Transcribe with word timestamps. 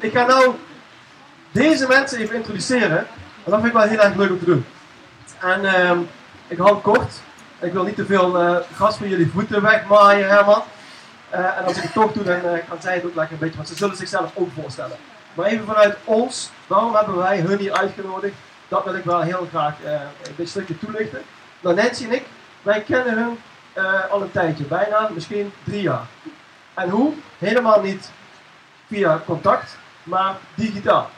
ik 0.00 0.12
ga 0.12 0.26
nou 0.26 0.54
deze 1.50 1.86
mensen 1.86 2.18
even 2.18 2.36
introduceren. 2.36 2.98
En 3.44 3.50
dat 3.50 3.54
vind 3.54 3.66
ik 3.66 3.72
wel 3.72 3.88
heel 3.88 3.98
erg 3.98 4.14
leuk 4.14 4.30
om 4.30 4.38
te 4.38 4.44
doen. 4.44 4.66
En 5.40 5.64
ehm, 5.64 5.98
ik 6.46 6.58
hou 6.58 6.76
kort. 6.76 7.12
Ik 7.60 7.72
wil 7.72 7.84
niet 7.84 7.96
te 7.96 8.06
veel 8.06 8.42
uh, 8.42 8.56
gras 8.74 8.96
van 8.96 9.08
jullie 9.08 9.30
voeten 9.30 9.62
wegmaaien, 9.62 10.28
Herman. 10.28 10.62
Uh, 11.34 11.58
en 11.58 11.64
als 11.64 11.76
ik 11.76 11.82
het 11.82 11.92
toch 11.92 12.12
doe, 12.12 12.24
dan 12.24 12.40
kan 12.68 12.76
zij 12.80 12.94
het 12.94 13.04
ook 13.04 13.14
lekker 13.14 13.32
een 13.32 13.38
beetje, 13.38 13.56
want 13.56 13.68
ze 13.68 13.76
zullen 13.76 13.96
zichzelf 13.96 14.30
ook 14.34 14.48
voorstellen. 14.60 14.96
Maar 15.34 15.46
even 15.46 15.66
vanuit 15.66 15.96
ons, 16.04 16.50
waarom 16.66 16.94
hebben 16.94 17.16
wij 17.16 17.40
hun 17.40 17.58
hier 17.58 17.72
uitgenodigd? 17.72 18.34
Dat 18.68 18.84
wil 18.84 18.94
ik 18.94 19.04
wel 19.04 19.20
heel 19.20 19.46
graag 19.50 19.74
een 19.84 20.34
beetje 20.36 20.46
stukje 20.46 20.78
toelichten. 20.78 21.22
Nou, 21.60 21.74
Nancy 21.76 22.04
en 22.04 22.12
ik, 22.12 22.24
wij 22.62 22.80
kennen 22.80 23.14
hun 23.14 23.38
al 24.10 24.22
een 24.22 24.30
tijdje, 24.30 24.64
bijna 24.64 25.08
misschien 25.14 25.52
drie 25.64 25.82
jaar. 25.82 26.06
En 26.74 26.88
hoe? 26.88 27.12
Helemaal 27.38 27.80
niet 27.80 28.10
via 28.86 29.22
contact, 29.26 29.76
maar 30.08 30.36
digitaal. 30.54 31.10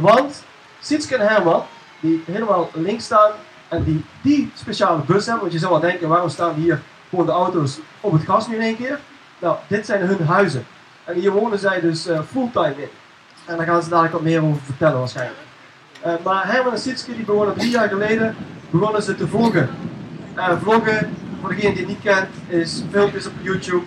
want 0.00 0.44
Sietske 0.80 1.16
en 1.16 1.26
Herman, 1.26 1.62
die 2.00 2.22
helemaal 2.26 2.70
links 2.74 3.04
staan 3.04 3.30
en 3.68 3.84
die 3.84 4.04
die 4.22 4.50
speciale 4.54 5.02
bus 5.06 5.24
hebben, 5.24 5.40
want 5.40 5.52
je 5.52 5.58
zou 5.58 5.72
wel 5.72 5.80
denken, 5.80 6.08
waarom 6.08 6.28
staan 6.28 6.54
hier 6.54 6.80
gewoon 7.08 7.26
de 7.26 7.32
auto's 7.32 7.78
op 8.00 8.12
het 8.12 8.22
gas 8.22 8.48
nu 8.48 8.54
in 8.54 8.60
één 8.60 8.76
keer? 8.76 8.98
Nou, 9.38 9.56
dit 9.66 9.86
zijn 9.86 10.00
hun 10.00 10.26
huizen. 10.26 10.66
En 11.04 11.14
hier 11.14 11.30
wonen 11.30 11.58
zij 11.58 11.80
dus 11.80 12.06
uh, 12.06 12.20
fulltime 12.30 12.74
in. 12.76 12.88
En 13.44 13.56
daar 13.56 13.66
gaan 13.66 13.82
ze 13.82 13.88
dadelijk 13.88 14.14
wat 14.14 14.22
meer 14.22 14.42
over 14.42 14.62
vertellen 14.64 14.98
waarschijnlijk. 14.98 15.38
Uh, 16.06 16.12
maar 16.24 16.52
Herman 16.52 16.72
en 16.72 16.78
Sietske 16.78 17.14
die 17.14 17.24
begonnen 17.24 17.54
drie 17.54 17.70
jaar 17.70 17.88
geleden 17.88 18.36
begonnen 18.70 19.02
ze 19.02 19.14
te 19.14 19.28
vloggen. 19.28 19.70
Uh, 20.36 20.62
vloggen, 20.62 21.14
voor 21.40 21.54
degene 21.54 21.72
die 21.74 21.78
het 21.78 21.88
niet 21.88 22.02
kent, 22.02 22.28
is 22.46 22.82
filmpjes 22.90 23.26
op 23.26 23.32
YouTube. 23.40 23.84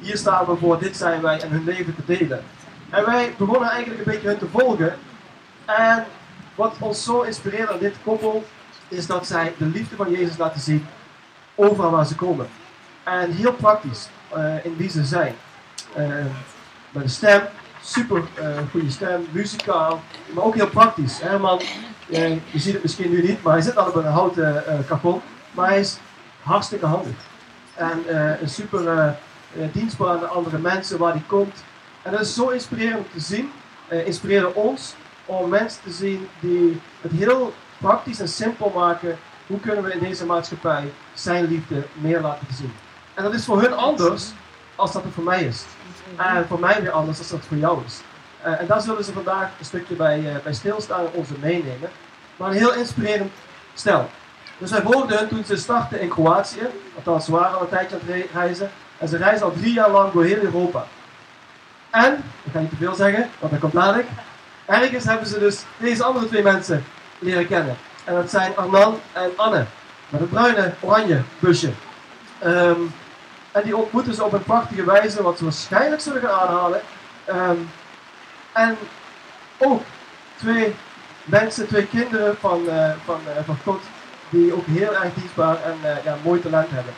Hier 0.00 0.16
staan 0.16 0.46
we 0.46 0.56
voor, 0.56 0.78
dit 0.78 0.96
zijn 0.96 1.20
wij 1.20 1.40
en 1.40 1.50
hun 1.50 1.64
leven 1.64 1.94
te 1.94 2.18
delen. 2.18 2.42
En 2.90 3.04
wij 3.04 3.34
begonnen 3.36 3.68
eigenlijk 3.68 4.06
een 4.06 4.12
beetje 4.12 4.28
hun 4.28 4.38
te 4.38 4.48
volgen. 4.52 4.98
En 5.64 6.04
wat 6.54 6.76
ons 6.78 7.04
zo 7.04 7.20
inspireert 7.20 7.70
aan 7.70 7.78
dit 7.78 7.94
koppel, 8.04 8.44
is 8.88 9.06
dat 9.06 9.26
zij 9.26 9.54
de 9.58 9.64
liefde 9.64 9.96
van 9.96 10.10
Jezus 10.10 10.36
laten 10.36 10.60
zien 10.60 10.86
overal 11.54 11.90
waar 11.90 12.06
ze 12.06 12.14
komen. 12.14 12.48
En 13.02 13.30
heel 13.30 13.52
praktisch 13.52 14.08
uh, 14.36 14.64
in 14.64 14.76
wie 14.76 14.90
ze 14.90 15.04
zijn. 15.04 15.34
Uh, 15.98 16.06
met 16.90 17.02
een 17.02 17.10
stem, 17.10 17.42
super 17.82 18.22
uh, 18.40 18.48
goede 18.70 18.90
stem, 18.90 19.26
muzikaal, 19.30 20.02
maar 20.32 20.44
ook 20.44 20.54
heel 20.54 20.68
praktisch. 20.68 21.20
Herman, 21.20 21.60
je 22.06 22.40
ziet 22.54 22.72
het 22.72 22.82
misschien 22.82 23.10
nu 23.10 23.22
niet, 23.22 23.42
maar 23.42 23.52
hij 23.52 23.62
zit 23.62 23.76
al 23.76 23.86
op 23.86 23.94
een 23.94 24.04
houten 24.04 24.64
kapot, 24.86 25.22
maar 25.50 25.68
hij 25.68 25.80
is 25.80 25.98
hartstikke 26.42 26.86
handig. 26.86 27.16
En 27.74 28.02
een 28.40 28.48
super 28.48 29.16
dienstbaar 29.72 30.08
aan 30.08 30.18
de 30.18 30.26
andere 30.26 30.58
mensen 30.58 30.98
waar 30.98 31.12
hij 31.12 31.22
komt. 31.26 31.64
En 32.06 32.12
dat 32.12 32.20
is 32.20 32.34
zo 32.34 32.48
inspirerend 32.48 33.12
te 33.12 33.20
zien, 33.20 33.52
inspireerde 33.88 34.54
ons 34.54 34.94
om 35.24 35.48
mensen 35.48 35.82
te 35.82 35.90
zien 35.90 36.28
die 36.40 36.80
het 37.00 37.12
heel 37.12 37.52
praktisch 37.78 38.20
en 38.20 38.28
simpel 38.28 38.72
maken. 38.74 39.18
Hoe 39.46 39.60
kunnen 39.60 39.84
we 39.84 39.92
in 39.92 39.98
deze 39.98 40.26
maatschappij 40.26 40.92
zijn 41.14 41.46
liefde 41.46 41.82
meer 41.92 42.20
laten 42.20 42.46
zien? 42.54 42.72
En 43.14 43.22
dat 43.22 43.34
is 43.34 43.44
voor 43.44 43.60
hun 43.60 43.72
anders 43.72 44.32
als 44.76 44.92
dat 44.92 45.02
het 45.02 45.12
voor 45.12 45.24
mij 45.24 45.44
is. 45.44 45.64
En 46.16 46.46
voor 46.46 46.60
mij 46.60 46.82
weer 46.82 46.90
anders 46.90 47.18
als 47.18 47.28
dat 47.28 47.44
voor 47.48 47.56
jou 47.56 47.78
is. 47.86 48.00
Uh, 48.46 48.60
en 48.60 48.66
daar 48.66 48.80
zullen 48.80 49.04
ze 49.04 49.12
vandaag 49.12 49.50
een 49.58 49.64
stukje 49.64 49.94
bij, 49.94 50.20
uh, 50.20 50.36
bij 50.42 50.52
stilstaan 50.52 51.00
en 51.00 51.12
onze 51.12 51.34
meenemen. 51.40 51.90
Maar 52.36 52.50
een 52.50 52.56
heel 52.56 52.74
inspirerend 52.74 53.32
stel. 53.74 54.10
Dus 54.58 54.70
wij 54.70 54.82
volgden 54.82 55.18
hun 55.18 55.28
toen 55.28 55.44
ze 55.44 55.56
startten 55.56 56.00
in 56.00 56.08
Kroatië. 56.08 56.66
Althans, 56.96 57.24
ze 57.24 57.30
waren 57.30 57.56
al 57.56 57.62
een 57.62 57.68
tijdje 57.68 57.96
aan 57.96 58.02
het 58.06 58.26
reizen. 58.32 58.70
En 58.98 59.08
ze 59.08 59.16
reizen 59.16 59.46
al 59.46 59.52
drie 59.52 59.72
jaar 59.72 59.90
lang 59.90 60.12
door 60.12 60.24
heel 60.24 60.42
Europa. 60.42 60.86
En, 62.04 62.24
ik 62.42 62.52
ga 62.52 62.58
niet 62.58 62.70
te 62.70 62.76
veel 62.76 62.94
zeggen, 62.94 63.30
want 63.38 63.52
dat 63.52 63.60
komt 63.60 63.72
dadelijk. 63.72 64.08
Ergens 64.64 65.04
hebben 65.04 65.28
ze 65.28 65.38
dus 65.38 65.62
deze 65.76 66.04
andere 66.04 66.28
twee 66.28 66.42
mensen 66.42 66.84
leren 67.18 67.46
kennen. 67.46 67.76
En 68.04 68.14
dat 68.14 68.30
zijn 68.30 68.56
Arnan 68.56 69.00
en 69.12 69.30
Anne. 69.36 69.64
Met 70.08 70.20
een 70.20 70.28
bruine, 70.28 70.72
oranje 70.80 71.22
busje. 71.38 71.70
Um, 72.44 72.94
en 73.52 73.62
die 73.62 73.76
ontmoeten 73.76 74.14
ze 74.14 74.24
op 74.24 74.32
een 74.32 74.42
prachtige 74.42 74.84
wijze, 74.84 75.22
wat 75.22 75.38
ze 75.38 75.44
waarschijnlijk 75.44 76.00
zullen 76.00 76.22
gaan 76.22 76.48
aanhalen. 76.48 76.80
Um, 77.28 77.70
en 78.52 78.76
ook 79.58 79.82
twee 80.36 80.74
mensen, 81.24 81.66
twee 81.68 81.86
kinderen 81.86 82.36
van, 82.40 82.62
uh, 82.66 82.90
van, 83.04 83.20
uh, 83.26 83.44
van 83.44 83.58
God, 83.64 83.82
die 84.28 84.54
ook 84.54 84.66
heel 84.66 84.94
erg 84.94 85.14
dienstbaar 85.14 85.56
en 85.62 85.76
uh, 85.82 86.04
ja, 86.04 86.16
mooi 86.22 86.40
talent 86.40 86.70
hebben. 86.70 86.92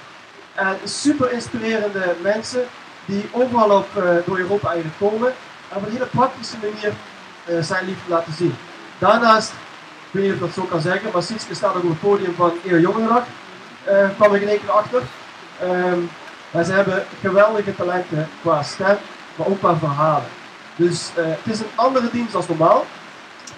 En 0.55 0.89
super 0.89 1.33
inspirerende 1.33 2.15
mensen 2.23 2.65
die 3.09 3.29
overal 3.33 3.71
op, 3.71 3.89
door 4.27 4.39
Europa 4.39 4.69
eigenlijk 4.69 4.99
komen 4.99 5.29
en 5.69 5.77
op 5.77 5.87
een 5.87 5.93
hele 5.93 6.07
praktische 6.07 6.57
manier 6.63 6.93
zijn 7.65 7.85
liefde 7.85 8.11
laten 8.11 8.33
zien. 8.33 8.55
Daarnaast 8.99 9.53
ik 10.11 10.21
weet 10.21 10.25
niet 10.25 10.33
of 10.33 10.39
dat 10.39 10.55
zo 10.55 10.63
kan 10.63 10.81
zeggen, 10.81 11.11
maar 11.13 11.23
Sietske 11.23 11.55
staat 11.55 11.75
ook 11.75 11.83
op 11.83 11.89
het 11.89 12.01
podium 12.01 12.35
van 12.35 12.53
Eeuw 12.67 12.79
Jongerendag. 12.79 13.23
Uh, 13.89 14.09
kwam 14.17 14.35
ik 14.35 14.43
in 14.43 14.49
één 14.49 14.61
keer 14.61 14.71
achter. 14.71 15.03
Um, 15.63 16.11
maar 16.51 16.65
ze 16.65 16.73
hebben 16.73 17.05
geweldige 17.21 17.75
talenten 17.75 18.29
qua 18.41 18.63
stem, 18.63 18.97
maar 19.37 19.47
ook 19.47 19.59
qua 19.59 19.77
verhalen. 19.77 20.29
Dus 20.77 21.11
uh, 21.19 21.25
het 21.27 21.53
is 21.55 21.61
een 21.61 21.71
andere 21.75 22.11
dienst 22.11 22.35
als 22.35 22.49
normaal. 22.49 22.87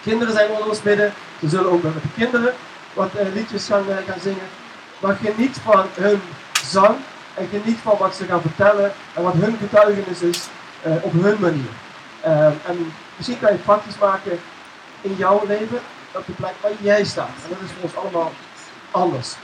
Kinderen 0.02 0.34
zijn 0.34 0.50
onder 0.50 0.68
ons 0.68 0.82
midden. 0.82 1.12
Ze 1.40 1.48
zullen 1.48 1.70
ook 1.70 1.82
met 1.82 1.92
de 1.92 2.00
kinderen 2.16 2.54
wat 2.92 3.10
uh, 3.14 3.34
liedjes 3.34 3.66
gaan, 3.66 3.84
uh, 3.88 3.96
gaan 4.08 4.20
zingen. 4.20 4.48
Maar 4.98 5.16
geniet 5.22 5.56
van 5.64 5.86
hun 5.94 6.22
zang 6.64 6.96
en 7.34 7.48
geniet 7.48 7.78
van 7.78 7.96
wat 7.98 8.14
ze 8.14 8.24
gaan 8.24 8.40
vertellen 8.40 8.92
en 9.14 9.22
wat 9.22 9.34
hun 9.34 9.56
getuigenis 9.60 10.22
is 10.22 10.48
op 11.02 11.12
hun 11.12 11.40
manier. 11.40 11.70
Ehm, 12.20 12.52
en 12.66 12.92
misschien 13.16 13.38
kan 13.38 13.48
je 13.48 13.54
het 13.54 13.64
praktisch 13.64 13.98
maken 13.98 14.40
in 15.00 15.14
jouw 15.16 15.42
leven 15.46 15.80
op 16.12 16.26
de 16.26 16.32
plek 16.32 16.54
waar 16.60 16.70
jij 16.80 17.04
staat. 17.04 17.28
En 17.44 17.48
dat 17.48 17.58
is 17.64 17.70
voor 17.72 17.82
ons 17.82 17.96
allemaal 17.96 18.32
anders. 18.90 19.34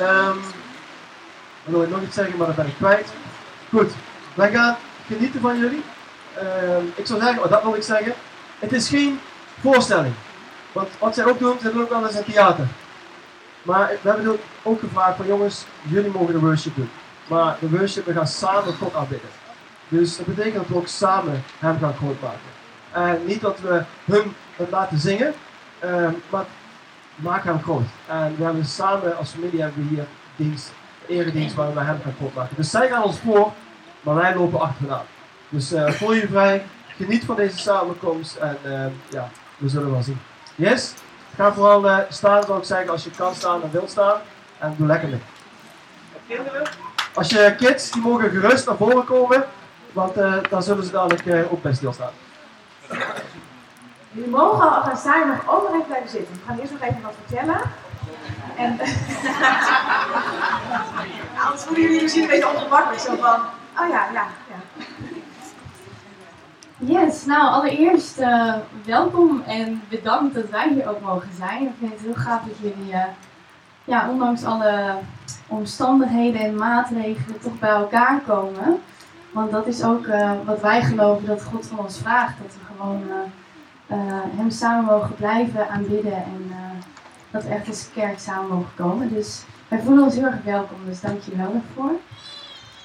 Um, 0.00 0.40
dan 1.64 1.72
wil 1.74 1.82
ik 1.82 1.90
nog 1.90 2.02
iets 2.02 2.14
zeggen, 2.14 2.36
maar 2.36 2.46
dat 2.46 2.56
ben 2.56 2.66
ik 2.66 2.76
kwijt. 2.76 3.12
Goed, 3.68 3.92
wij 4.34 4.50
gaan 4.50 4.76
genieten 5.06 5.40
van 5.40 5.58
jullie. 5.58 5.82
Um, 6.42 6.92
ik 6.94 7.06
zou 7.06 7.20
zeggen, 7.20 7.42
oh, 7.42 7.50
dat 7.50 7.62
wil 7.62 7.74
ik 7.74 7.82
zeggen. 7.82 8.14
Het 8.58 8.72
is 8.72 8.88
geen 8.88 9.20
voorstelling. 9.60 10.14
Want 10.72 10.88
wat 10.98 11.14
zij 11.14 11.24
ook 11.24 11.38
doen, 11.38 11.58
ze 11.62 11.72
doen 11.72 11.82
ook 11.82 11.90
wel 11.90 12.06
eens 12.06 12.14
een 12.14 12.24
theater. 12.24 12.66
Maar 13.62 13.92
we 14.02 14.08
hebben 14.08 14.38
ook 14.62 14.80
gevraagd 14.80 15.16
van 15.16 15.26
jongens, 15.26 15.64
jullie 15.82 16.10
mogen 16.10 16.32
de 16.32 16.38
worship 16.38 16.76
doen. 16.76 16.90
Maar 17.26 17.56
worship, 17.60 18.06
we 18.06 18.12
gaan 18.12 18.26
samen 18.26 18.74
God 18.74 18.94
aanbidden. 18.94 19.28
Dus 19.88 20.16
dat 20.16 20.26
betekent 20.26 20.54
dat 20.54 20.66
we 20.66 20.76
ook 20.76 20.86
samen 20.86 21.42
hem 21.58 21.78
gaan 21.78 21.94
groot 21.94 22.20
maken. 22.20 22.52
En 22.92 23.26
niet 23.26 23.40
dat 23.40 23.60
we 23.60 23.82
hem 24.04 24.34
laten 24.70 24.98
zingen, 24.98 25.34
uh, 25.84 26.08
maar 26.30 26.44
maak 27.14 27.44
hem 27.44 27.62
groot. 27.62 27.86
En 28.06 28.36
we 28.36 28.44
hebben 28.44 28.64
samen 28.64 29.16
als 29.16 29.30
familie 29.30 29.60
hebben 29.60 29.88
we 29.88 29.94
hier 29.94 30.06
dienst, 30.36 30.72
eredienst 31.06 31.54
waar 31.54 31.74
we 31.74 31.80
hem 31.80 32.00
gaan 32.02 32.14
groot 32.18 32.34
maken. 32.34 32.56
Dus 32.56 32.70
zij 32.70 32.88
gaan 32.88 33.02
ons 33.02 33.18
voor, 33.18 33.52
maar 34.00 34.14
wij 34.14 34.34
lopen 34.34 34.60
achteraan. 34.60 35.04
Dus 35.48 35.72
uh, 35.72 35.90
voel 35.90 36.12
je 36.12 36.28
vrij, 36.28 36.64
geniet 36.96 37.24
van 37.24 37.36
deze 37.36 37.58
samenkomst 37.58 38.36
en 38.36 38.58
uh, 38.64 38.86
ja, 39.10 39.28
we 39.56 39.68
zullen 39.68 39.90
wel 39.90 40.02
zien. 40.02 40.20
Yes? 40.54 40.94
Ga 41.36 41.52
vooral 41.52 41.86
uh, 41.86 41.98
staan, 42.08 42.42
zou 42.42 42.58
ik 42.58 42.64
zeggen, 42.64 42.88
als 42.88 43.04
je 43.04 43.10
kan 43.10 43.34
staan 43.34 43.62
en 43.62 43.70
wilt 43.70 43.90
staan. 43.90 44.20
En 44.58 44.74
doe 44.78 44.86
lekker 44.86 45.08
mee. 45.08 45.20
Kinderen, 46.26 46.62
als 47.14 47.28
je 47.28 47.54
kids, 47.56 47.90
die 47.90 48.02
mogen 48.02 48.30
gerust 48.30 48.66
naar 48.66 48.76
voren 48.76 49.04
komen, 49.04 49.44
want 49.92 50.14
dan 50.50 50.62
zullen 50.62 50.84
ze 50.84 50.90
dadelijk 50.90 51.52
ook 51.52 51.62
best 51.62 51.76
stilstaan. 51.76 52.12
Jullie 54.14 54.30
mogen 54.30 54.70
al 54.70 54.82
gaan 54.82 54.96
staan 54.96 55.28
nog 55.28 55.48
ook 55.48 55.62
nog 55.62 55.72
even 55.72 55.86
blijven 55.86 56.10
zitten. 56.10 56.34
We 56.34 56.40
gaan 56.46 56.58
eerst 56.58 56.72
nog 56.72 56.80
even 56.80 57.02
wat 57.02 57.14
vertellen. 57.26 57.60
En 58.56 58.70
anders 61.44 61.62
voelen 61.62 61.82
jullie 61.82 62.02
misschien 62.02 62.22
een 62.22 62.28
beetje 62.28 62.48
ongemakkelijk. 62.48 63.00
Zo 63.00 63.16
van, 63.16 63.40
oh 63.78 63.88
ja, 63.88 64.08
ja, 64.12 64.26
ja. 64.48 64.84
Yes, 66.76 67.24
nou 67.24 67.40
allereerst 67.40 68.18
uh, 68.18 68.54
welkom 68.84 69.42
en 69.46 69.82
bedankt 69.88 70.34
dat 70.34 70.48
wij 70.50 70.68
hier 70.68 70.88
ook 70.88 71.00
mogen 71.00 71.30
zijn. 71.36 71.62
Ik 71.62 71.72
vind 71.78 71.92
het 71.92 72.00
heel 72.00 72.14
gaaf 72.14 72.40
dat 72.42 72.58
jullie, 72.58 72.92
uh, 72.92 73.04
ja, 73.84 74.08
ondanks 74.08 74.44
alle 74.44 74.94
omstandigheden 75.48 76.40
en 76.40 76.54
maatregelen, 76.54 77.40
toch 77.40 77.58
bij 77.58 77.70
elkaar 77.70 78.20
komen. 78.26 78.80
Want 79.30 79.50
dat 79.50 79.66
is 79.66 79.82
ook 79.84 80.06
uh, 80.06 80.30
wat 80.44 80.60
wij 80.60 80.82
geloven 80.82 81.26
dat 81.26 81.42
God 81.42 81.66
van 81.66 81.78
ons 81.78 81.98
vraagt. 81.98 82.34
Dat 82.42 82.54
we 82.54 82.74
gewoon 82.76 83.02
uh, 83.86 83.96
hem 84.36 84.50
samen 84.50 84.84
mogen 84.84 85.14
blijven 85.14 85.68
aanbidden 85.68 86.14
en 86.14 86.52
dat 87.30 87.42
we 87.42 87.48
echt 87.48 87.68
als 87.68 87.90
kerk 87.94 88.18
samen 88.18 88.48
mogen 88.48 88.74
komen. 88.74 89.14
Dus 89.14 89.44
wij 89.68 89.80
voelen 89.80 90.04
ons 90.04 90.14
heel 90.14 90.24
erg 90.24 90.42
welkom, 90.44 90.76
dus 90.86 91.00
dank 91.00 91.20
je 91.22 91.36
wel 91.36 91.52
daarvoor. 91.52 91.92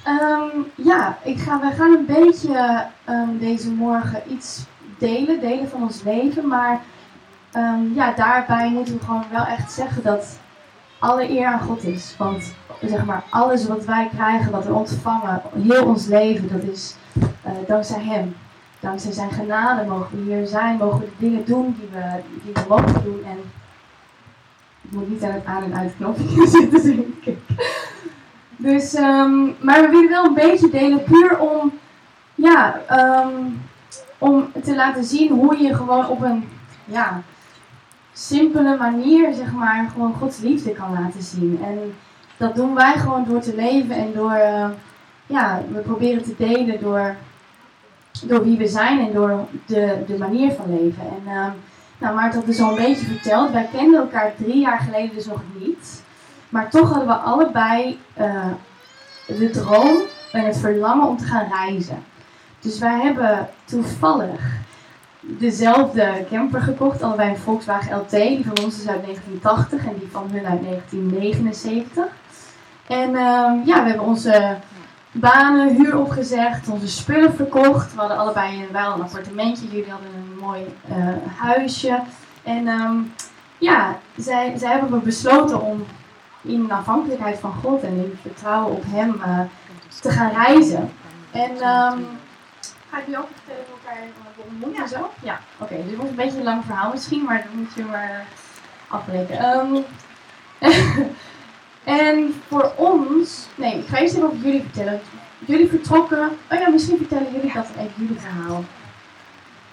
Um, 0.08 0.66
ja, 0.76 1.18
ik 1.24 1.40
ga, 1.40 1.60
wij 1.60 1.72
gaan 1.72 1.92
een 1.94 2.06
beetje 2.06 2.86
um, 3.10 3.38
deze 3.38 3.72
morgen 3.72 4.22
iets 4.28 4.66
delen, 4.98 5.40
delen 5.40 5.70
van 5.70 5.82
ons 5.82 6.04
leven, 6.04 6.48
maar 6.48 6.82
um, 7.56 7.94
ja, 7.94 8.12
daarbij 8.12 8.70
moeten 8.70 8.94
we 8.94 9.06
gewoon 9.06 9.26
wel 9.32 9.46
echt 9.46 9.72
zeggen 9.72 10.04
dat 10.04 10.40
alle 11.00 11.30
eer 11.30 11.46
aan 11.46 11.60
God 11.62 11.84
is. 11.84 12.16
Want 12.18 12.54
zeg 12.81 13.06
maar, 13.06 13.24
alles 13.30 13.68
wat 13.68 13.86
wij 13.86 14.10
krijgen, 14.16 14.51
wat 14.51 14.66
we 14.66 14.74
ontvangen, 14.74 15.42
heel 15.62 15.86
ons 15.86 16.06
leven, 16.06 16.50
dat 16.51 16.63
is 16.74 16.96
uh, 17.46 17.51
dankzij 17.68 18.01
Hem. 18.04 18.36
dankzij 18.80 19.12
zijn 19.12 19.31
genade 19.31 19.90
mogen 19.90 20.25
we 20.25 20.34
hier 20.34 20.48
zijn, 20.48 20.78
mogen 20.78 21.00
we 21.00 21.06
de 21.06 21.12
dingen 21.18 21.46
doen 21.46 21.75
die 21.80 21.90
we, 21.92 22.22
die 22.44 22.54
we 22.54 22.62
mogen 22.68 23.04
doen. 23.04 23.24
En 23.25 23.38
ik 24.81 24.92
moet 24.92 25.10
niet 25.10 25.24
aan 25.24 25.31
het 25.31 25.46
aan- 25.46 25.63
en 25.63 25.75
uitknopje 25.78 26.48
zitten, 26.57 26.84
denk 26.84 27.24
ik. 27.24 27.38
Dus, 28.57 28.94
ehm, 28.94 29.44
maar 29.60 29.81
we 29.81 29.88
willen 29.90 30.10
wel 30.10 30.25
een 30.25 30.34
beetje 30.34 30.69
delen, 30.69 31.04
puur 31.04 31.40
om, 31.40 31.72
ja, 32.36 32.81
ehm, 32.88 33.34
om 34.18 34.51
te 34.63 34.75
laten 34.75 35.04
zien 35.04 35.31
hoe 35.31 35.57
je 35.57 35.75
gewoon 35.75 36.07
op 36.07 36.22
een, 36.22 36.50
ja, 36.86 37.22
simpele 38.19 38.77
manier, 38.77 39.33
zeg 39.33 39.51
maar, 39.51 39.89
gewoon 39.94 40.13
Gods 40.13 40.39
liefde 40.39 40.71
kan 40.71 40.94
laten 40.94 41.21
zien. 41.21 41.60
En 41.63 41.95
dat 42.38 42.56
doen 42.56 42.75
wij 42.75 42.94
gewoon 42.98 43.25
door 43.25 43.42
te 43.42 43.56
leven 43.56 43.95
en 43.95 44.13
door, 44.13 44.31
eh, 44.31 44.69
ja, 45.27 45.62
we 45.71 45.80
proberen 45.80 46.24
te 46.24 46.36
delen 46.38 46.80
door, 46.80 47.16
door 48.24 48.44
wie 48.44 48.57
we 48.57 48.68
zijn 48.68 49.00
en 49.00 49.13
door 49.13 49.48
de, 49.66 50.04
de 50.07 50.18
manier 50.18 50.51
van 50.51 50.80
leven. 50.80 51.04
En 51.04 51.31
ehm, 51.33 51.51
nou, 51.98 52.16
Maarten 52.16 52.39
had 52.39 52.48
dus 52.48 52.62
al 52.62 52.69
een 52.69 52.83
beetje 52.83 53.06
verteld, 53.06 53.51
wij 53.51 53.69
kenden 53.71 54.00
elkaar 54.00 54.33
drie 54.38 54.60
jaar 54.60 54.80
geleden 54.80 55.15
dus 55.15 55.25
nog 55.25 55.42
niet. 55.60 56.04
Maar 56.50 56.69
toch 56.69 56.89
hadden 56.89 57.07
we 57.07 57.13
allebei 57.13 58.00
eh, 58.13 58.51
de 59.27 59.50
droom 59.50 59.98
en 60.31 60.45
het 60.45 60.57
verlangen 60.57 61.07
om 61.07 61.18
te 61.18 61.25
gaan 61.25 61.48
reizen. 61.51 62.04
Dus 62.60 62.80
wij 62.80 63.00
hebben 63.00 63.50
toevallig 63.65 64.57
dezelfde 65.19 66.25
camper 66.30 66.62
gekocht, 66.62 67.01
allebei 67.01 67.30
een 67.30 67.38
Volkswagen 67.38 67.98
LT. 67.98 68.12
Die 68.12 68.45
van 68.45 68.63
ons 68.66 68.80
is 68.80 68.88
uit 68.88 69.04
1980 69.04 69.86
en 69.86 69.98
die 70.00 70.10
van 70.12 70.30
hun 70.31 70.45
uit 70.45 70.63
1979. 70.63 72.06
En 72.88 73.16
ehm, 73.16 73.57
ja, 73.66 73.83
we 73.83 73.89
hebben 73.89 74.06
onze 74.06 74.57
banen, 75.12 75.75
huur 75.75 75.98
opgezegd, 75.98 76.69
onze 76.69 76.88
spullen 76.88 77.33
verkocht. 77.33 77.94
We 77.94 78.00
hadden 78.00 78.18
allebei 78.18 78.62
een, 78.62 78.75
een 78.75 79.01
appartementje, 79.01 79.68
jullie 79.68 79.92
hadden 79.92 80.10
een 80.16 80.38
mooi 80.42 80.75
eh, 80.88 81.07
huisje. 81.38 82.00
En 82.44 82.68
ehm, 82.68 82.98
ja, 83.57 83.98
zij, 84.15 84.54
zij 84.57 84.72
hebben 84.72 85.04
besloten 85.04 85.62
om 85.62 85.86
in 86.42 86.72
afhankelijkheid 86.72 87.39
van 87.39 87.54
God 87.54 87.83
en 87.83 87.95
in 87.95 88.18
vertrouwen 88.22 88.72
op 88.72 88.83
Hem 88.88 89.22
eh, 89.22 89.39
te 90.01 90.10
gaan 90.10 90.31
reizen. 90.31 90.92
En 91.31 91.62
ehm, 91.62 92.00
ga 92.91 92.97
ik 92.97 93.06
jullie 93.06 93.19
ook 93.19 93.30
vertellen 93.33 93.63
hoe 93.68 93.77
elkaar 93.77 94.03
hebben 94.03 94.44
ontmoet 94.45 94.77
en 94.77 94.88
zo? 94.88 95.12
Ja, 95.21 95.39
oké. 95.57 95.75
dus 95.75 95.86
het 95.86 95.95
wordt 95.95 96.09
een 96.09 96.15
beetje 96.15 96.38
een 96.38 96.44
lang 96.44 96.65
verhaal 96.65 96.91
misschien, 96.91 97.24
maar 97.24 97.44
dan 97.44 97.59
moet 97.59 97.74
je 97.75 97.83
maar 97.83 98.25
afbreken. 98.88 99.38
Ehm, 99.38 99.75
en 102.03 102.41
voor 102.47 102.74
ons, 102.75 103.47
nee, 103.56 103.77
ik 103.77 103.88
ga 103.88 103.97
eerst 103.97 104.15
even 104.15 104.27
over 104.27 104.38
jullie 104.38 104.62
vertellen. 104.62 105.01
Jullie 105.45 105.69
vertrokken, 105.69 106.30
oh 106.51 106.59
ja, 106.59 106.69
misschien 106.69 106.97
vertellen 106.97 107.31
jullie 107.31 107.53
dat 107.53 107.68
even 107.77 107.91
jullie 107.95 108.19
verhaal. 108.19 108.63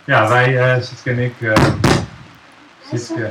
Ja, 0.04 0.28
wij, 0.28 0.58
eh 0.58 0.82
Sietske 0.82 1.10
en 1.10 1.18
ik, 1.18 1.40
eh 1.40 1.64
Sietske, 2.88 3.30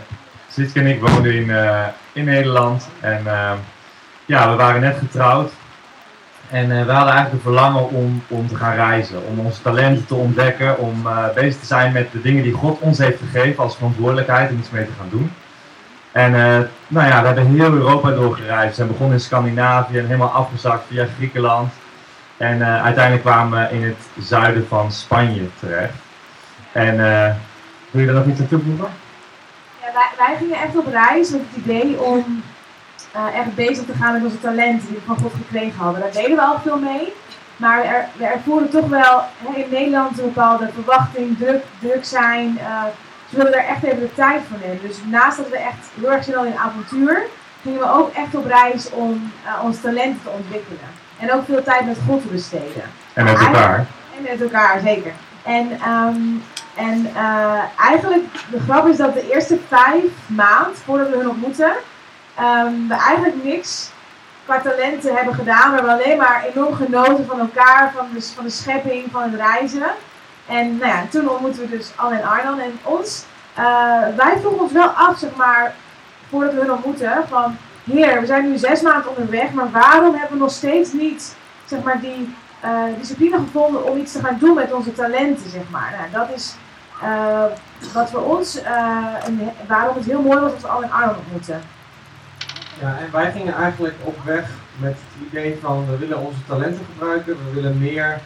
Sietske 0.49 0.79
en 0.79 0.87
ik 0.87 1.01
woonden 1.01 1.33
in, 1.33 1.49
eh, 1.49 1.87
in 2.13 2.25
Nederland. 2.25 2.87
En 2.99 3.27
eh, 3.27 3.53
ja, 4.25 4.49
we 4.49 4.55
waren 4.55 4.81
net 4.81 4.97
getrouwd. 4.97 5.51
En 6.49 6.71
eh, 6.71 6.85
we 6.85 6.91
hadden 6.91 7.13
eigenlijk 7.13 7.33
een 7.33 7.51
verlangen 7.51 7.89
om, 7.89 8.23
om 8.27 8.47
te 8.47 8.55
gaan 8.55 8.75
reizen. 8.75 9.27
Om 9.27 9.39
onze 9.39 9.61
talenten 9.61 10.05
te 10.05 10.15
ontdekken. 10.15 10.77
Om 10.77 11.07
eh, 11.07 11.33
bezig 11.35 11.59
te 11.59 11.65
zijn 11.65 11.91
met 11.91 12.11
de 12.11 12.21
dingen 12.21 12.43
die 12.43 12.53
God 12.53 12.79
ons 12.79 12.97
heeft 12.97 13.19
gegeven 13.19 13.63
als 13.63 13.75
verantwoordelijkheid 13.75 14.51
om 14.51 14.59
iets 14.59 14.69
mee 14.69 14.85
te 14.85 14.91
gaan 14.97 15.09
doen. 15.09 15.31
En 16.11 16.35
eh, 16.35 16.67
nou 16.87 17.07
ja, 17.07 17.21
we 17.21 17.27
hebben 17.27 17.55
heel 17.55 17.73
Europa 17.73 18.11
doorgereisd. 18.11 18.69
We 18.69 18.75
zijn 18.75 18.87
begonnen 18.87 19.17
in 19.17 19.23
Scandinavië 19.23 19.97
en 19.97 20.05
helemaal 20.05 20.29
afgezakt 20.29 20.83
via 20.87 21.05
Griekenland. 21.17 21.73
En 22.37 22.63
uiteindelijk 22.63 23.25
kwamen 23.25 23.59
we 23.59 23.75
in 23.75 23.83
het 23.83 24.25
zuiden 24.25 24.67
van 24.67 24.91
Spanje 24.91 25.49
terecht. 25.59 25.93
En 26.71 26.97
wil 27.91 28.01
je 28.01 28.05
daar 28.05 28.15
nog 28.15 28.25
iets 28.25 28.39
aan 28.39 28.47
toevoegen? 28.47 28.87
Ja, 29.81 29.93
wij, 29.93 30.09
wij 30.17 30.35
gingen 30.37 30.61
echt 30.61 30.77
op 30.77 30.87
reis 30.87 31.29
met 31.29 31.41
het 31.49 31.63
idee 31.63 32.01
om 32.01 32.43
echt 33.33 33.55
bezig 33.55 33.85
te 33.85 33.93
gaan 33.93 34.13
met 34.13 34.23
onze 34.23 34.39
talenten 34.39 34.87
die 34.87 34.97
we 34.97 35.05
van 35.05 35.17
God 35.17 35.33
gekregen 35.33 35.79
hadden. 35.79 36.01
Daar 36.01 36.11
deden 36.11 36.35
we 36.35 36.41
al 36.41 36.59
veel 36.59 36.79
mee. 36.79 37.13
Maar 37.57 37.81
we, 37.81 37.87
er, 37.87 38.07
we 38.17 38.25
ervoeren 38.25 38.69
toch 38.69 38.87
wel 38.87 39.23
in 39.53 39.65
Nederland 39.69 40.19
een 40.19 40.25
bepaalde 40.25 40.69
verwachting, 40.73 41.37
druk, 41.37 41.63
druk 41.79 42.05
zijn. 42.05 42.53
dus 42.53 43.29
we 43.29 43.35
wilden 43.35 43.51
daar 43.51 43.67
echt 43.67 43.83
even 43.83 43.99
de 43.99 44.13
tijd 44.13 44.41
voor 44.49 44.57
nemen. 44.61 44.81
Dus 44.81 44.97
naast 45.09 45.37
dat 45.37 45.49
we 45.49 45.57
echt 45.57 45.89
heel 45.99 46.11
erg 46.11 46.25
hadden 46.25 46.51
in 46.51 46.59
avontuur, 46.59 47.25
gingen 47.65 47.79
we 47.79 47.91
ook 47.91 48.13
echt 48.13 48.35
op 48.35 48.45
reis 48.45 48.89
om 48.89 49.31
eh, 49.45 49.63
onze 49.63 49.81
talenten 49.81 50.21
te 50.23 50.29
ontwikkelen. 50.29 50.89
En 51.19 51.33
ook 51.33 51.45
veel 51.45 51.63
tijd 51.63 51.85
met 51.85 51.97
God 52.07 52.21
te 52.21 52.27
besteden. 52.27 52.83
En 53.13 53.23
met 53.23 53.39
elkaar. 53.39 53.85
En 54.17 54.23
met 54.23 54.41
elkaar, 54.41 54.79
zeker. 54.79 55.11
En, 55.43 55.71
ehm, 55.71 56.21
en 56.75 57.11
eh, 57.15 57.59
eigenlijk, 57.79 58.23
de 58.51 58.59
grap 58.59 58.87
is 58.87 58.97
dat 58.97 59.13
de 59.13 59.31
eerste 59.31 59.57
vijf 59.67 60.03
maanden 60.27 60.75
voordat 60.75 61.09
we 61.09 61.17
hun 61.17 61.29
ontmoeten, 61.29 61.71
ehm, 62.35 62.87
we 62.87 62.93
eigenlijk 62.93 63.43
niks 63.43 63.89
qua 64.45 64.61
talenten 64.61 65.15
hebben 65.15 65.33
gedaan. 65.33 65.69
We 65.69 65.75
hebben 65.75 65.93
alleen 65.93 66.17
maar 66.17 66.45
enorm 66.53 66.75
genoten 66.75 67.25
van 67.25 67.39
elkaar, 67.39 67.91
van 67.95 68.07
de, 68.13 68.21
van 68.21 68.43
de 68.43 68.49
schepping, 68.49 69.11
van 69.11 69.21
het 69.21 69.35
reizen. 69.35 69.85
En 70.45 70.77
nou 70.77 70.87
ja, 70.87 71.05
toen 71.09 71.29
ontmoetten 71.29 71.61
we 71.61 71.77
dus 71.77 71.91
Anne 71.95 72.17
en 72.17 72.27
Arnan. 72.27 72.59
En 72.59 72.79
ons, 72.83 73.25
eh, 73.53 73.63
wij 74.15 74.37
vroegen 74.39 74.61
ons 74.61 74.71
wel 74.71 74.87
af, 74.87 75.17
zeg 75.17 75.35
maar, 75.35 75.75
voordat 76.29 76.53
we 76.53 76.59
hun 76.59 76.71
ontmoeten, 76.71 77.27
van 77.29 77.57
Heer, 77.83 78.19
we 78.19 78.25
zijn 78.25 78.49
nu 78.49 78.57
zes 78.57 78.81
maanden 78.81 79.09
onderweg, 79.09 79.51
maar 79.51 79.71
waarom 79.71 80.15
hebben 80.15 80.37
we 80.37 80.43
nog 80.43 80.51
steeds 80.51 80.93
niet, 80.93 81.35
zeg 81.65 81.83
maar, 81.83 81.99
die 81.99 82.35
eh, 82.59 82.83
discipline 82.99 83.37
gevonden 83.37 83.85
om 83.85 83.97
iets 83.97 84.11
te 84.11 84.19
gaan 84.19 84.37
doen 84.39 84.53
met 84.53 84.73
onze 84.73 84.93
talenten, 84.93 85.49
zeg 85.49 85.69
maar. 85.69 85.93
Nou, 85.97 86.27
dat 86.27 86.37
is 86.37 86.55
eh, 87.01 87.43
wat 87.93 88.09
voor 88.09 88.21
ons, 88.21 88.59
waarom 89.67 89.95
het 89.95 90.05
heel 90.05 90.21
mooi 90.21 90.39
was 90.39 90.51
dat 90.51 90.61
we 90.61 90.67
al 90.67 90.81
in 90.81 90.91
Arnhem 90.91 91.15
ontmoeten. 91.15 91.61
Ja, 92.81 92.97
en 92.99 93.11
wij 93.11 93.31
gingen 93.31 93.53
eigenlijk 93.53 93.95
op 94.03 94.17
weg 94.25 94.49
met 94.77 94.91
het 94.91 95.27
idee 95.29 95.57
van 95.61 95.85
we 95.89 95.97
willen 95.97 96.19
onze 96.19 96.45
talenten 96.47 96.85
gebruiken, 96.93 97.35
we 97.47 97.53
willen 97.61 97.79
meer. 97.79 98.19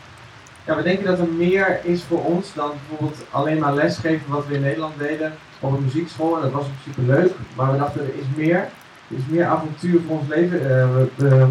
Ja, 0.66 0.76
we 0.76 0.82
denken 0.84 1.06
dat 1.06 1.20
er 1.20 1.28
meer 1.28 1.80
is 1.86 2.04
voor 2.04 2.24
ons 2.26 2.54
dan 2.54 2.72
bijvoorbeeld 2.88 3.26
alleen 3.32 3.60
maar 3.60 3.74
lesgeven 3.74 4.32
wat 4.32 4.48
we 4.48 4.54
in 4.54 4.62
Nederland 4.62 4.98
deden 4.98 5.34
op 5.60 5.74
een 5.74 5.84
muziekschool. 5.84 6.36
En 6.36 6.42
dat 6.42 6.52
was 6.52 6.66
in 6.66 6.72
principe 6.84 7.12
leuk, 7.14 7.32
maar 7.56 7.72
we 7.72 7.78
dachten 7.78 8.02
er 8.02 8.14
is 8.20 8.26
meer. 8.36 8.56
Er 8.58 9.16
is 9.18 9.26
meer 9.30 9.46
avontuur 9.46 10.00
voor 10.08 10.18
ons 10.20 10.28
leven. 10.28 10.60
Eh, 10.62 10.88
we, 10.94 11.08
we, 11.16 11.48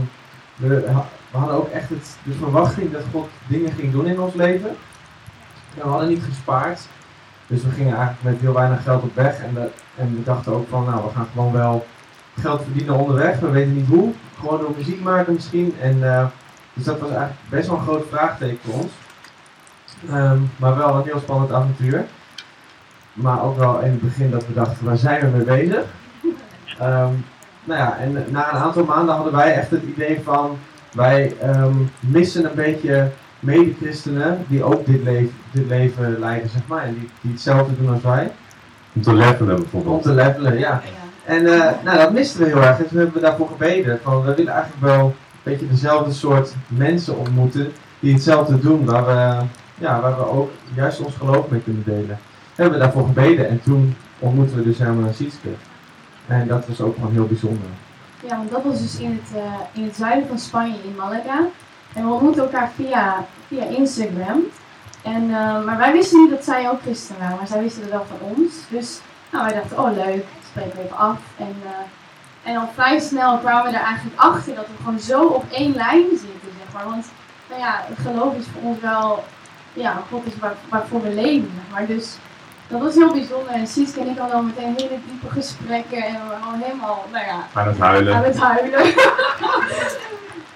we, 0.56 0.91
ha- 0.93 1.09
we 1.31 1.39
hadden 1.39 1.56
ook 1.56 1.69
echt 1.71 1.89
het, 1.89 2.17
de 2.23 2.33
verwachting 2.33 2.93
dat 2.93 3.03
God 3.12 3.29
dingen 3.47 3.73
ging 3.73 3.93
doen 3.93 4.06
in 4.06 4.21
ons 4.21 4.35
leven. 4.35 4.69
En 5.75 5.83
we 5.83 5.89
hadden 5.89 6.09
niet 6.09 6.22
gespaard. 6.25 6.81
Dus 7.46 7.63
we 7.63 7.70
gingen 7.70 7.96
eigenlijk 7.96 8.22
met 8.22 8.41
heel 8.41 8.53
weinig 8.55 8.82
geld 8.82 9.03
op 9.03 9.15
weg. 9.15 9.39
En, 9.43 9.55
we- 9.55 9.70
en 9.96 10.15
we 10.17 10.22
dachten 10.22 10.53
ook 10.53 10.69
van, 10.69 10.84
nou, 10.84 11.05
we 11.05 11.11
gaan 11.15 11.29
gewoon 11.32 11.53
wel 11.53 11.87
geld 12.41 12.63
verdienen 12.63 12.95
onderweg. 12.95 13.39
We 13.39 13.51
weten 13.51 13.75
niet 13.75 13.89
hoe. 13.89 14.13
Gewoon 14.39 14.59
door 14.61 14.75
muziek 14.77 15.03
maken 15.03 15.33
misschien. 15.33 15.75
En, 15.81 16.15
eh, 16.15 16.27
dus 16.73 16.85
dat 16.85 16.99
was 17.01 17.09
eigenlijk 17.11 17.41
best 17.49 17.69
wel 17.69 17.77
een 17.77 17.83
groot 17.83 18.05
vraagteken 18.11 18.59
voor 18.65 18.75
ons. 18.75 18.93
Ehm, 20.11 20.39
maar 20.57 20.77
wel 20.77 20.95
een 20.95 21.05
heel 21.05 21.19
spannend 21.19 21.53
avontuur. 21.53 22.05
Maar 23.13 23.43
ook 23.43 23.59
wel 23.59 23.81
in 23.81 23.91
het 23.91 24.01
begin 24.01 24.31
dat 24.31 24.47
we 24.47 24.55
dachten, 24.55 24.87
waar 24.87 24.97
zijn 24.97 25.21
we 25.21 25.37
mee 25.37 25.45
bezig? 25.45 25.85
Ehm, 26.79 27.13
nou 27.65 27.81
ja, 27.81 27.97
en 27.99 28.13
na 28.29 28.53
een 28.53 28.61
aantal 28.61 28.85
maanden 28.85 29.15
hadden 29.15 29.33
wij 29.33 29.55
echt 29.55 29.71
het 29.71 29.83
idee 29.83 30.21
van, 30.25 30.59
wij 30.93 31.37
ehm, 31.41 31.75
missen 32.01 32.45
een 32.45 32.55
beetje 32.55 33.11
mede-christenen 33.41 34.45
die 34.49 34.63
ook 34.63 34.87
dit, 34.87 35.03
leven 35.03 35.33
dit 35.51 35.67
leven 35.67 36.19
leiden, 36.19 36.51
zeg 36.51 36.61
maar. 36.67 36.83
En 36.83 36.95
die, 36.95 37.09
die 37.21 37.33
hetzelfde 37.33 37.77
doen 37.79 37.93
als 37.93 38.03
wij. 38.03 38.31
Om 38.93 39.03
te 39.03 39.15
levelen 39.15 39.55
Om 39.55 39.61
bijvoorbeeld. 39.61 40.03
te 40.03 40.13
levelen, 40.13 40.59
ja. 40.59 40.83
En 41.29 41.47
eh, 41.47 41.70
nou, 41.85 41.99
dat 41.99 42.13
misten 42.13 42.41
we 42.41 42.47
heel 42.47 42.63
erg. 42.63 42.79
En 42.79 42.89
toen 42.89 42.99
hebben 42.99 43.15
we 43.15 43.20
daarvoor 43.20 43.49
gebeden. 43.49 44.01
Van, 44.03 44.23
we 44.23 44.35
willen 44.35 44.53
eigenlijk 44.53 44.82
wel 44.82 45.05
een 45.06 45.15
beetje 45.43 45.69
dezelfde 45.69 46.13
soort 46.13 46.53
mensen 46.69 47.19
ontmoeten. 47.19 47.73
Die 48.01 48.13
hetzelfde 48.13 48.58
doen. 48.58 48.85
Waar 48.85 49.06
we, 49.06 49.44
ja, 49.75 50.01
waar 50.01 50.17
we 50.17 50.31
ook 50.31 50.51
juist 50.75 51.01
ons 51.01 51.15
geloof 51.15 51.49
mee 51.49 51.61
kunnen 51.61 51.82
delen. 51.85 52.19
We 52.55 52.63
hebben 52.63 52.79
daarvoor 52.79 53.06
gebeden. 53.06 53.49
En 53.49 53.63
toen 53.63 53.97
ontmoetten 54.19 54.56
we 54.56 54.63
dus 54.63 54.79
helemaal 54.79 55.13
Sietske. 55.13 55.49
En 56.27 56.49
dat 56.49 56.67
was 56.67 56.81
ook 56.81 56.94
gewoon 56.94 57.13
heel 57.13 57.27
bijzonder. 57.27 57.69
Ja, 58.29 58.37
want 58.37 58.51
dat 58.51 58.65
was 58.65 58.81
dus 58.81 58.99
in 58.99 59.20
het, 59.23 59.43
eh, 59.43 59.53
in 59.73 59.85
het 59.85 59.97
zuiden 59.97 60.29
van 60.29 60.39
Spanje, 60.39 60.77
in 60.85 60.94
Malaga. 60.97 61.47
En 61.94 62.06
we 62.06 62.13
ontmoetten 62.13 62.43
elkaar 62.43 62.70
via, 62.75 63.27
via 63.49 63.65
Instagram. 63.65 64.41
En, 65.03 65.23
eh, 65.23 65.65
maar 65.65 65.79
wij 65.79 65.93
wisten 65.93 66.20
niet 66.20 66.31
dat 66.31 66.44
zij 66.44 66.70
ook 66.70 66.81
christen 66.81 67.17
waren, 67.19 67.37
maar 67.37 67.47
zij 67.47 67.63
wisten 67.63 67.82
het 67.82 67.91
wel 67.91 68.06
van 68.08 68.29
ons. 68.37 68.55
Dus 68.69 69.01
nou, 69.32 69.44
wij 69.44 69.55
dachten, 69.55 69.79
oh 69.79 69.93
leuk, 69.93 70.25
spreken 70.58 70.84
even 70.84 70.96
af. 70.96 71.19
En, 71.36 71.56
eh, 71.65 72.50
en 72.50 72.56
al 72.56 72.69
vrij 72.74 72.98
snel 72.98 73.38
kwamen 73.38 73.70
we 73.72 73.79
er 73.79 73.84
eigenlijk 73.84 74.20
achter 74.20 74.55
dat 74.55 74.67
we 74.67 74.82
gewoon 74.84 75.00
zo 75.00 75.24
op 75.24 75.44
één 75.50 75.74
lijn 75.74 76.06
zitten, 76.10 76.50
zeg 76.58 76.72
maar. 76.74 76.84
Want 76.84 77.06
nou 77.48 77.60
ja, 77.60 77.84
het 77.86 77.98
geloof 78.06 78.34
is 78.34 78.44
voor 78.53 78.62
ons 78.70 78.81
wel, 78.81 79.24
ja, 79.72 80.03
God 80.10 80.27
is 80.27 80.38
waar, 80.38 80.55
waarvoor 80.69 81.03
we 81.03 81.15
leven, 81.15 81.50
zeg 81.55 81.72
maar. 81.72 81.86
Dus 81.86 82.17
dat 82.69 82.81
was 82.81 82.94
heel 82.94 83.12
bijzonder. 83.12 83.53
En 83.53 83.67
Sietske 83.67 84.00
en 84.00 84.08
ik 84.08 84.19
hadden 84.19 84.36
al 84.36 84.43
meteen 84.43 84.74
hele 84.77 84.98
diepe 85.08 85.29
gesprekken 85.29 86.03
en 86.05 86.12
we 86.12 86.29
waren 86.29 86.46
al 86.46 86.67
helemaal, 86.67 87.05
nou 87.12 87.24
ja, 87.27 87.38
Aan 87.53 87.67
het 87.69 87.79
huilen. 87.79 88.15
aan 88.17 88.24
het 88.24 88.38
huilen. 88.38 88.82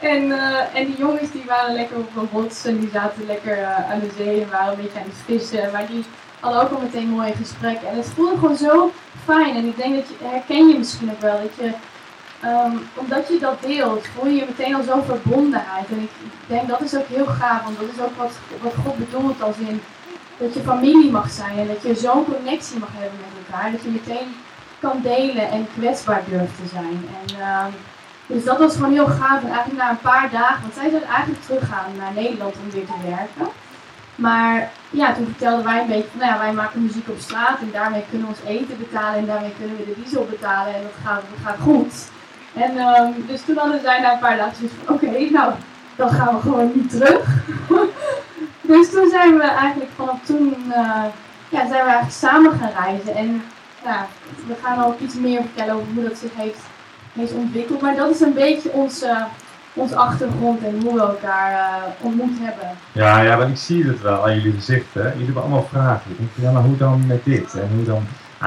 En, 0.03 0.33
eh, 0.33 0.79
en 0.81 0.87
die 0.87 0.97
jongens 0.97 1.31
die 1.31 1.45
waren 1.47 1.75
lekker 1.75 1.97
op 1.97 2.17
een 2.17 2.29
rots 2.33 2.65
en 2.65 2.79
die 2.79 2.91
zaten 2.93 3.27
lekker 3.27 3.59
eh, 3.59 3.91
aan 3.91 4.01
de 4.01 4.11
zee 4.17 4.43
en 4.43 4.51
waren 4.51 4.73
een 4.73 4.83
beetje 4.83 4.99
aan 4.99 5.05
het 5.05 5.23
vissen. 5.25 5.71
Maar 5.73 5.87
die 5.87 6.05
hadden 6.43 6.63
ook 6.63 6.71
al 6.71 6.81
meteen 6.81 7.09
mooie 7.09 7.35
gesprekken. 7.35 7.89
En 7.89 7.97
het 7.97 8.13
voelde 8.15 8.39
gewoon 8.39 8.57
zo 8.57 8.93
fijn. 9.25 9.57
En 9.57 9.67
ik 9.67 9.77
denk 9.77 9.95
dat 9.95 10.09
je, 10.09 10.15
herken 10.25 10.69
je 10.69 10.79
misschien 10.79 11.11
ook 11.11 11.21
wel, 11.21 11.39
dat 11.43 11.55
je, 11.61 11.71
ehm, 12.41 12.77
omdat 12.95 13.29
je 13.29 13.39
dat 13.39 13.63
deelt, 13.63 14.07
voel 14.07 14.27
je 14.27 14.37
je 14.37 14.45
meteen 14.49 14.75
al 14.75 14.83
zo'n 14.83 15.05
verbondenheid. 15.05 15.89
En 15.89 16.03
ik 16.03 16.11
denk 16.47 16.69
dat 16.69 16.81
is 16.81 16.97
ook 16.97 17.07
heel 17.07 17.27
gaaf, 17.27 17.65
want 17.65 17.79
dat 17.81 17.89
is 17.97 18.03
ook 18.03 18.17
wat, 18.17 18.33
wat 18.63 18.75
God 18.85 18.97
bedoelt 18.99 19.43
als 19.43 19.57
in 19.57 19.83
dat 20.37 20.55
je 20.55 20.61
familie 20.61 21.11
mag 21.11 21.31
zijn 21.31 21.59
en 21.59 21.67
dat 21.67 21.83
je 21.83 21.95
zo'n 21.95 22.25
connectie 22.25 22.79
mag 22.79 22.89
hebben 22.93 23.19
met 23.19 23.47
elkaar. 23.47 23.73
Dat 23.73 23.83
je 23.83 23.89
meteen 23.89 24.29
kan 24.81 25.01
delen 25.03 25.51
en 25.51 25.67
kwetsbaar 25.79 26.23
durft 26.29 26.57
te 26.57 26.69
zijn. 26.73 27.09
En, 27.21 27.41
ehm, 27.41 27.71
dus 28.27 28.45
dat 28.45 28.59
was 28.59 28.75
gewoon 28.75 28.93
heel 28.93 29.07
gaaf. 29.07 29.43
En 29.43 29.51
eigenlijk 29.51 29.83
na 29.83 29.91
een 29.91 30.09
paar 30.11 30.31
dagen, 30.31 30.63
want 30.63 30.75
zij 30.75 30.91
zijn 30.91 31.05
eigenlijk 31.05 31.43
teruggaan 31.43 31.97
naar 31.97 32.13
Nederland 32.13 32.55
om 32.57 32.71
weer 32.71 32.87
te 32.87 33.09
werken. 33.09 33.62
Maar 34.23 34.71
ja, 34.91 35.15
toen 35.15 35.25
vertelden 35.25 35.65
wij 35.65 35.81
een 35.81 35.87
beetje 35.87 36.09
van, 36.11 36.19
nou 36.19 36.33
ja, 36.33 36.39
wij 36.39 36.53
maken 36.53 36.83
muziek 36.83 37.09
op 37.09 37.19
straat 37.19 37.61
en 37.61 37.71
daarmee 37.73 38.05
kunnen 38.11 38.29
we 38.29 38.35
ons 38.35 38.49
eten 38.49 38.79
betalen 38.79 39.19
en 39.19 39.27
daarmee 39.27 39.53
kunnen 39.59 39.77
we 39.77 39.85
de 39.85 40.01
diesel 40.03 40.27
betalen 40.31 40.75
en 40.75 40.83
dat 40.83 40.93
gaat, 41.05 41.23
dat 41.31 41.45
gaat 41.45 41.61
goed. 41.61 42.11
En 42.55 42.79
ehm, 42.79 43.11
dus 43.27 43.45
toen 43.45 43.57
hadden 43.57 43.81
zij 43.81 44.01
na 44.01 44.13
een 44.13 44.19
paar 44.19 44.37
dagen 44.37 44.71
van, 44.85 44.95
oké, 44.95 45.31
nou, 45.31 45.53
dan 45.97 46.11
gaan 46.11 46.35
we 46.35 46.41
gewoon 46.41 46.71
niet 46.75 46.91
terug. 46.91 47.25
dus 48.73 48.91
toen 48.91 49.09
zijn 49.09 49.37
we 49.37 49.43
eigenlijk 49.43 49.91
vanaf 49.97 50.19
toen, 50.25 50.57
uh, 50.69 51.05
ja, 51.49 51.59
zijn 51.69 51.85
we 51.85 51.91
eigenlijk 51.91 52.11
samen 52.11 52.53
gaan 52.53 52.85
reizen. 52.85 53.15
En 53.15 53.43
ja, 53.85 54.07
we 54.47 54.55
gaan 54.63 54.85
ook 54.85 55.01
iets 55.01 55.15
meer 55.15 55.41
vertellen 55.41 55.75
over 55.75 55.95
hoe 55.95 56.09
dat 56.09 56.19
zich 56.19 56.35
heeft, 56.35 56.61
heeft 57.13 57.33
ontwikkeld. 57.33 57.81
Maar 57.81 57.97
dat 57.97 58.11
is 58.11 58.21
een 58.21 58.35
beetje 58.35 58.71
onze, 58.73 59.27
onze 59.75 59.97
achtergrond 59.97 60.63
en 60.63 60.81
hoe 60.83 60.95
we 60.95 61.01
elkaar 61.01 61.53
uh, 61.53 62.07
ontmoet 62.07 62.39
hebben. 62.41 62.67
Ja, 62.93 63.21
ja, 63.21 63.37
maar 63.37 63.49
ik 63.49 63.57
zie 63.57 63.85
het 63.85 64.03
wel 64.03 64.25
aan 64.25 64.35
jullie 64.35 64.53
gezichten. 64.53 65.03
Jullie 65.03 65.25
hebben 65.25 65.43
allemaal 65.43 65.69
vragen. 65.71 66.11
Ik 66.11 66.19
denk, 66.19 66.31
ja, 66.35 66.51
maar 66.51 66.63
hoe 66.63 66.77
dan 66.77 67.07
met 67.07 67.25
dit? 67.25 67.55
En 67.55 67.69
hoe 67.75 67.85
dan... 67.85 68.07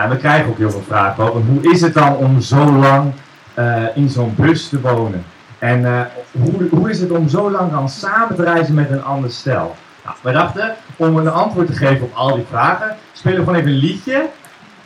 We 0.09 0.17
krijgen 0.17 0.49
ook 0.49 0.57
heel 0.57 0.71
veel 0.71 0.83
vragen 0.87 1.25
hoe 1.25 1.71
is 1.71 1.81
het 1.81 1.93
dan 1.93 2.15
om 2.15 2.41
zo 2.41 2.65
lang 2.71 3.11
uh, 3.59 3.83
in 3.93 4.09
zo'n 4.09 4.33
bus 4.37 4.69
te 4.69 4.81
wonen? 4.81 5.25
En 5.59 5.81
uh, 5.81 6.01
hoe, 6.31 6.67
hoe 6.69 6.89
is 6.89 6.99
het 6.99 7.11
om 7.11 7.29
zo 7.29 7.51
lang 7.51 7.71
dan 7.71 7.89
samen 7.89 8.35
te 8.35 8.43
reizen 8.43 8.73
met 8.73 8.89
een 8.89 9.03
ander 9.03 9.31
stel? 9.31 9.75
Nou, 10.03 10.17
we 10.21 10.31
dachten, 10.31 10.75
om 10.95 11.17
een 11.17 11.27
antwoord 11.27 11.67
te 11.67 11.73
geven 11.73 12.05
op 12.05 12.13
al 12.13 12.35
die 12.35 12.45
vragen, 12.49 12.95
spelen 13.11 13.37
we 13.37 13.43
gewoon 13.43 13.59
even 13.59 13.71
een 13.71 13.77
liedje 13.77 14.29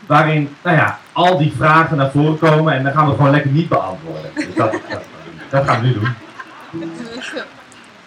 waarin 0.05 0.55
nou 0.63 0.75
ja, 0.77 0.97
al 1.11 1.37
die 1.37 1.53
vragen 1.57 1.97
naar 1.97 2.11
voren 2.11 2.37
komen 2.37 2.73
en 2.73 2.83
dan 2.83 2.93
gaan 2.93 3.09
we 3.09 3.15
gewoon 3.15 3.31
lekker 3.31 3.51
niet 3.51 3.69
beantwoorden. 3.69 4.31
Dus 4.35 4.55
dat, 4.55 4.71
dat, 4.71 5.01
dat 5.49 5.65
gaan 5.65 5.81
we 5.81 5.87
nu 5.87 5.93
doen. 5.93 6.09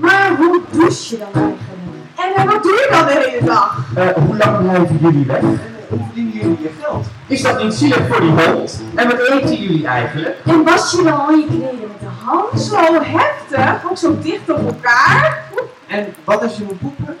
Maar 0.00 0.36
hoe 0.36 0.60
douche 0.70 1.16
je 1.16 1.18
dan 1.18 1.42
eigenlijk? 1.42 2.36
En 2.36 2.46
wat 2.46 2.62
doe 2.62 2.72
je 2.72 2.88
dan 2.90 3.06
de 3.06 3.12
hele 3.12 3.44
dag? 3.44 3.78
Uh, 3.98 4.08
hoe 4.08 4.36
lang 4.36 4.58
blijven 4.58 4.98
jullie 5.00 5.26
weg? 5.26 5.40
Hoe 5.88 5.98
verdienen 6.04 6.32
jullie 6.32 6.58
je 6.62 6.70
geld? 6.80 7.06
Is 7.26 7.42
dat 7.42 7.62
niet 7.62 7.74
zielig 7.74 8.06
voor 8.08 8.20
die 8.20 8.30
hond? 8.30 8.82
En 8.94 9.08
wat 9.08 9.18
eten 9.18 9.54
jullie 9.54 9.86
eigenlijk? 9.86 10.36
En 10.44 10.64
was 10.64 10.90
je 10.90 11.02
dan 11.02 11.26
al 11.26 11.30
je 11.30 11.46
met 11.48 12.00
de 12.00 12.06
hand? 12.24 12.60
Zo 12.60 12.76
heftig, 13.02 13.90
ook 13.90 13.96
zo 13.96 14.18
dicht 14.22 14.50
op 14.50 14.66
elkaar. 14.66 15.42
En 15.86 16.14
wat 16.24 16.42
als 16.42 16.56
je 16.56 16.62
moet 16.62 16.78
poepen? 16.78 17.16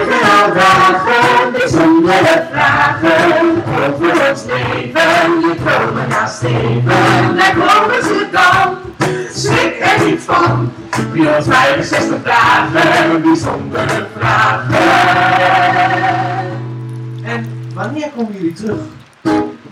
We 0.00 0.06
krijgen 0.06 0.44
al 0.44 0.54
dagen 0.54 1.52
bijzondere 1.52 2.46
vragen 2.52 3.62
over 3.94 4.30
ons 4.30 4.44
leven. 4.44 5.40
Je 5.40 5.54
komen 5.64 6.08
naast 6.08 6.36
steven, 6.36 7.36
daar 7.36 7.54
komen 7.54 8.02
ze 8.02 8.26
dan. 8.32 8.76
Schrik 9.32 9.80
er 9.80 10.06
niet 10.06 10.20
van, 10.20 10.72
365 11.12 12.22
dagen 12.22 13.22
bijzondere 13.22 14.06
vragen. 14.16 14.74
En 17.24 17.70
wanneer 17.74 18.08
komen 18.16 18.32
jullie 18.32 18.52
terug? 18.52 18.80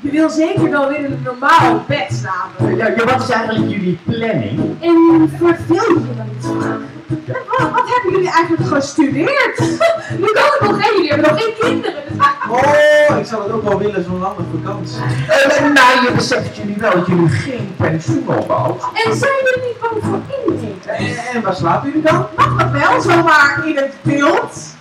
Je 0.00 0.10
wil 0.10 0.28
zeker 0.28 0.70
wel 0.70 0.88
weer 0.88 0.98
in 0.98 1.04
een 1.04 1.22
normaal 1.24 1.84
bed 1.86 2.06
slapen. 2.08 2.76
Ja, 2.76 2.86
ja, 2.86 3.04
wat 3.04 3.22
is 3.22 3.30
eigenlijk 3.30 3.70
jullie 3.70 3.98
planning? 4.04 4.76
En 4.80 5.30
verveel 5.38 5.94
je 5.94 6.14
dan 6.16 6.60
vaak? 6.60 6.97
Wat, 7.08 7.70
wat, 7.70 7.88
hebben 7.88 8.12
jullie 8.12 8.30
eigenlijk 8.30 8.68
gestudeerd? 8.68 9.60
nu 10.22 10.26
kan 10.26 10.44
het 10.44 10.60
nog 10.60 10.84
geen, 10.84 10.94
jullie 10.94 11.10
hebben 11.10 11.30
nog 11.30 11.40
geen 11.42 11.54
kinderen. 11.60 12.02
Oh, 12.48 13.18
ik 13.18 13.26
zou 13.26 13.42
het 13.42 13.52
ook 13.52 13.62
wel 13.62 13.78
willen, 13.78 14.04
zo'n 14.04 14.18
lange 14.18 14.42
vakantie. 14.60 15.00
Uh, 15.00 15.72
nou, 15.72 16.04
je 16.04 16.12
beseft 16.14 16.56
jullie 16.56 16.76
wel 16.76 16.90
dat 16.90 17.06
jullie 17.06 17.28
geen 17.28 17.74
pensioen 17.76 18.28
opbouwt. 18.28 18.82
En 18.82 19.16
zijn 19.16 19.32
jullie 19.44 19.68
niet 19.68 19.80
bang 19.80 20.04
voor 20.04 20.20
inbreken? 20.46 20.90
En, 20.90 21.34
en 21.34 21.42
waar 21.42 21.54
slapen 21.54 21.88
jullie 21.88 22.04
dan? 22.04 22.26
Mag 22.36 22.56
dat 22.56 22.70
wel, 22.70 23.00
zomaar 23.00 23.62
in 23.66 23.76
het 23.76 23.94
beeld? 24.02 24.76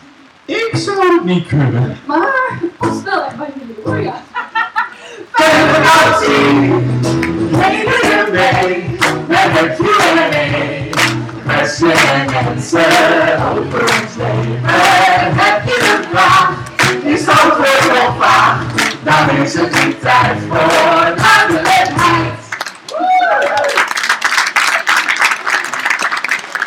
Ik 0.46 0.72
zou 0.74 1.14
het 1.14 1.24
niet 1.24 1.48
kunnen. 1.48 1.98
Maar 2.06 2.58
het 2.62 2.78
past 2.78 3.04
wel 3.04 3.24
echt 3.24 3.38
bij 3.38 3.54
jullie 3.60 3.76
hoor, 3.84 4.00
ja. 4.00 4.22
Fijne 5.32 5.74
vakantie! 5.74 6.36
Hele 7.58 8.32
mee 8.32 8.86
met 9.28 9.60
het 9.60 9.78
Q&A. 9.78 10.97
Question 11.48 11.92
and 11.92 12.30
answer 12.36 12.80
over 13.50 13.82
ons 13.82 14.16
leven. 14.18 14.60
Heb 14.64 15.66
je 15.66 15.96
een 15.96 16.04
vraag? 16.12 16.50
Het 17.04 17.30
antwoord 17.30 17.88
nog 17.94 18.16
vaag? 18.20 18.60
Dan 19.04 19.30
is 19.30 19.54
het 19.54 19.86
nu 19.86 19.98
tijd 19.98 20.38
voor 20.48 21.16
duidelijkheid. 21.16 22.34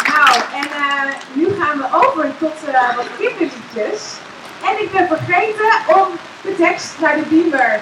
Nou, 0.07 0.37
en 0.61 0.69
uh, 0.79 1.13
nu 1.33 1.49
gaan 1.61 1.79
we 1.79 1.87
over 1.93 2.33
tot 2.39 2.55
uh, 2.69 2.97
wat 2.97 3.07
kinderliedjes. 3.19 4.03
En 4.65 4.83
ik 4.83 4.93
ben 4.93 5.07
vergeten 5.07 5.73
om 5.87 6.09
de 6.43 6.57
tekst 6.57 6.95
naar 7.01 7.17
de 7.17 7.23
beamer, 7.29 7.81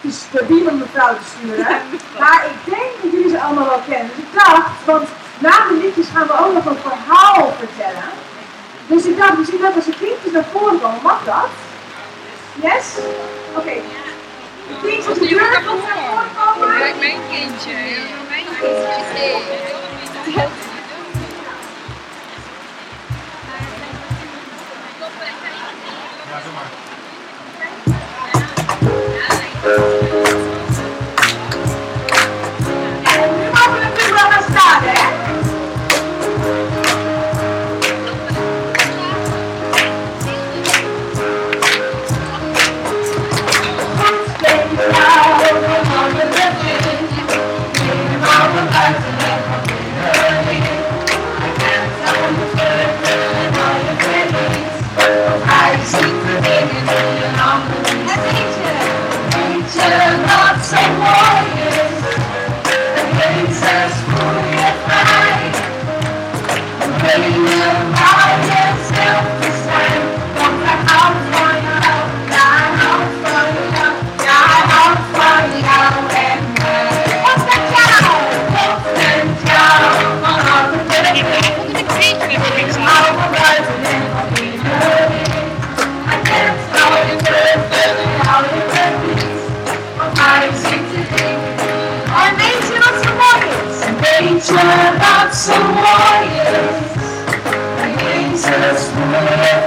dus 0.00 0.22
de 0.30 0.44
beamer 0.48 0.74
mevrouw 0.74 1.14
te 1.14 1.24
sturen. 1.36 1.76
Maar 2.20 2.44
ik 2.44 2.74
denk 2.74 2.90
dat 3.02 3.12
jullie 3.12 3.30
ze 3.30 3.40
allemaal 3.40 3.66
wel 3.66 3.82
kennen. 3.88 4.10
Dus 4.16 4.24
ik 4.24 4.44
dacht, 4.44 4.70
want 4.84 5.08
na 5.38 5.68
de 5.68 5.78
liedjes 5.82 6.06
gaan 6.14 6.26
we 6.26 6.38
ook 6.44 6.52
nog 6.52 6.64
een 6.64 6.78
verhaal 6.82 7.54
vertellen. 7.58 8.08
Dus 8.86 9.04
ik 9.04 9.16
dacht 9.16 9.38
misschien 9.38 9.60
dat 9.60 9.74
als 9.74 9.84
de 9.84 9.94
kindjes 10.00 10.32
naar 10.32 10.44
voren 10.52 10.80
komen, 10.80 11.02
mag 11.02 11.24
dat? 11.24 11.48
Yes? 12.54 12.94
Oké. 13.50 13.60
Okay. 13.60 13.82
De 14.68 14.88
kindjes 14.88 15.18
die 15.18 15.34
naar 15.34 15.62
voren 15.66 16.28
komen. 16.36 16.78
Kijk, 16.78 16.98
mijn 16.98 17.20
kindje. 17.30 17.72
Mijn 18.28 18.44
kindje. 18.60 18.96
Ja, 26.30 26.40
doe 26.44 26.52
maar. 30.02 30.06
Thank 99.10 99.52
you. 99.52 99.57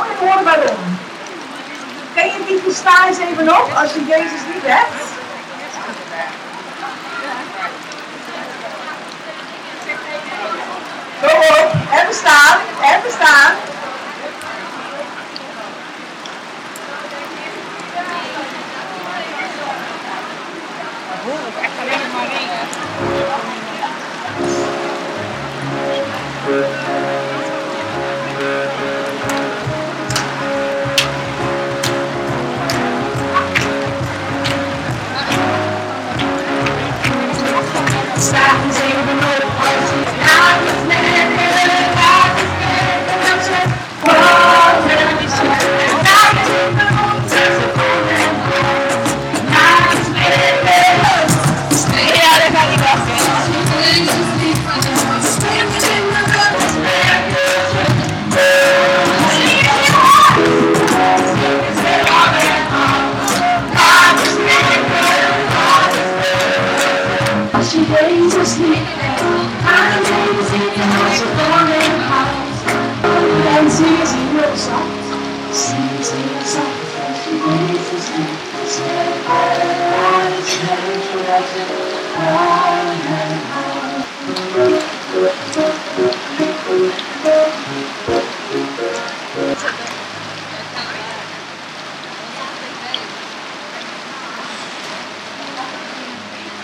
ook 0.00 0.06
het 0.08 0.44
bij. 0.44 0.72
Ken 2.14 2.26
je 2.26 2.44
die 2.46 2.60
eens 3.08 3.18
even 3.18 3.48
op 3.48 3.72
als 3.74 3.92
je 3.92 4.04
Jezus 4.06 4.40
niet 4.54 4.62
hebt? 4.62 5.08
Kom 11.20 11.38
op, 11.38 11.72
even 11.92 12.14
staan, 12.14 12.58
even 12.82 13.10
staan. 13.10 13.52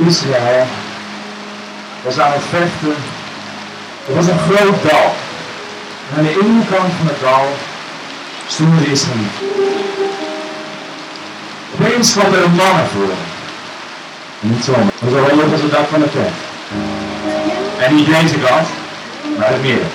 Israël 0.06 0.66
was 2.02 2.18
aan 2.18 2.32
het 2.32 2.42
vechten. 2.50 2.96
Er 4.08 4.14
was 4.14 4.26
een 4.26 4.38
groot 4.38 4.82
dal. 4.90 5.14
En 6.10 6.16
aan 6.16 6.22
de 6.22 6.30
ene 6.30 6.64
kant 6.70 6.92
van 6.98 7.06
het 7.06 7.20
dal 7.20 7.46
stonden 8.46 8.84
de 8.84 8.90
Israëlieten. 8.90 9.46
Opeens 11.74 12.12
kwam 12.12 12.32
er 12.32 12.44
een 12.44 12.54
man 12.54 12.74
naar 12.74 12.86
voren. 12.94 13.22
En 14.42 14.48
niet 14.48 14.64
zomaar. 14.64 14.92
Dat 15.00 15.12
was 15.12 15.20
al 15.20 15.36
hoog 15.36 15.52
als 15.52 15.62
het 15.62 15.70
dak 15.70 15.88
van 15.90 16.00
de 16.00 16.10
tent. 16.10 16.36
En 17.78 17.94
niet 17.94 18.06
deze 18.06 18.38
kant, 18.38 18.68
maar 19.38 19.48
het 19.48 19.62
midden. 19.62 19.90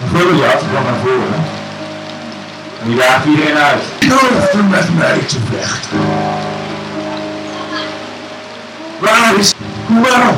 Een 0.00 0.08
Goliath 0.08 0.62
kwam 0.70 0.84
naar 0.84 1.00
voren. 1.04 1.44
En 2.82 2.88
die 2.88 2.96
daagde 2.96 3.28
iedereen 3.28 3.58
uit. 3.58 3.82
Durf 3.98 4.54
met 4.68 4.96
mij 4.98 5.18
te 5.18 5.36
vechten. 5.50 6.57
Waar 8.98 9.38
is 9.38 9.54
Waar? 9.86 10.28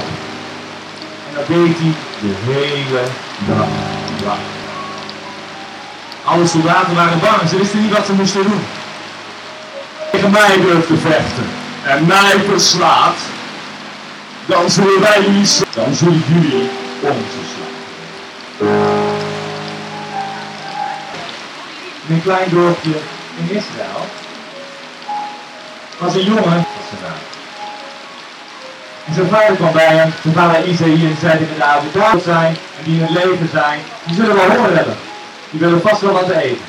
En 1.29 1.35
dat 1.35 1.47
deed 1.47 1.77
hij 1.79 1.95
de 2.21 2.35
hele 2.45 3.03
dag. 3.47 4.39
Alle 6.25 6.47
soldaten 6.47 6.95
waren 6.95 7.21
bang, 7.21 7.49
ze 7.49 7.57
wisten 7.57 7.83
niet 7.83 7.93
wat 7.93 8.07
ze 8.07 8.13
moesten 8.13 8.43
doen. 8.43 8.65
Tegen 10.13 10.31
mij 10.31 10.61
durft 10.61 10.87
te 10.87 10.97
vechten 10.97 11.47
en 11.85 12.07
mij 12.07 12.41
verslaat, 12.49 13.17
dan 14.47 14.71
zullen 14.71 15.01
wij 15.01 15.21
jullie. 15.21 15.49
Dan 15.75 15.95
zullen 15.95 16.25
jullie 16.29 16.71
ons 17.01 17.17
slaan. 17.55 18.79
In 22.07 22.15
een 22.15 22.23
klein 22.23 22.51
dorpje 22.51 22.97
in 23.37 23.57
Israël 23.57 24.07
was 25.99 26.15
een 26.15 26.25
jongen. 26.25 26.67
Zijn 29.15 29.29
vader 29.29 29.57
kwam 29.57 29.73
bij 29.73 29.97
hem, 29.97 30.13
zijn 30.23 30.35
vader 30.35 30.67
Isaïe, 30.67 31.07
en 31.07 31.17
zei 31.21 31.39
tegen 31.39 31.59
David, 31.59 31.93
David 31.95 32.23
zijn, 32.23 32.57
en 32.79 32.85
die 32.85 32.95
in 32.95 33.01
het 33.01 33.25
leven 33.25 33.49
zijn, 33.53 33.81
die 34.05 34.15
zullen 34.15 34.35
wel 34.35 34.51
honger 34.51 34.77
hebben. 34.77 34.97
Die 35.51 35.61
willen 35.61 35.81
vast 35.81 36.01
wel 36.01 36.13
wat 36.13 36.27
te 36.27 36.43
eten. 36.43 36.65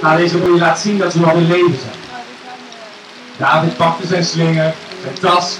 Ga 0.00 0.16
deze 0.16 0.38
boy 0.38 0.58
laten 0.58 0.82
zien 0.82 0.98
dat 0.98 1.12
ze 1.12 1.20
nog 1.20 1.32
in 1.32 1.46
leven 1.46 1.78
zijn. 1.80 2.00
David 3.36 3.76
pakte 3.76 4.06
zijn 4.06 4.24
slinger, 4.24 4.74
zijn 5.02 5.14
tas. 5.20 5.58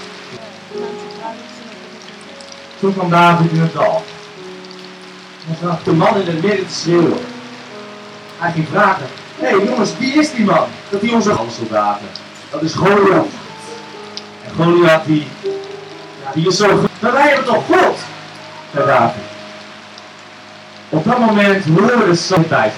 Toen 2.79 2.93
kwam 2.93 3.09
David 3.09 3.51
in 3.51 3.61
het 3.61 3.73
dal. 3.73 4.03
En 5.49 5.57
zag 5.61 5.83
de 5.83 5.91
man 5.91 6.15
in 6.15 6.27
het 6.27 6.41
midden 6.41 6.67
te 6.67 6.73
schreeuwen. 6.73 7.25
Hij 8.37 8.51
ging 8.51 8.67
vragen, 8.71 9.05
hé 9.39 9.47
hey, 9.47 9.65
jongens, 9.65 9.97
wie 9.97 10.13
is 10.13 10.31
die 10.31 10.45
man? 10.45 10.65
Dat 10.89 11.01
die 11.01 11.13
onze 11.13 11.35
soldaten. 11.57 12.07
Dat 12.49 12.61
is 12.61 12.73
Goliath. 12.73 13.27
En 14.45 14.51
Goliath 14.55 15.05
die 15.05 15.27
die 16.33 16.47
is 16.47 16.57
zo. 16.57 16.87
Maar 16.99 17.11
wij 17.11 17.27
hebben 17.27 17.45
toch 17.45 17.63
God? 17.65 17.97
Op 20.89 21.05
dat 21.05 21.19
moment 21.19 21.65
hoorde 21.65 22.05
de 22.05 22.15
zon 22.15 22.45
bij 22.49 22.71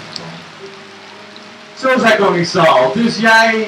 Zo 1.79 1.87
zei 1.99 2.15
koning 2.15 2.47
Saul. 2.47 2.91
Dus 2.93 3.17
jij 3.17 3.67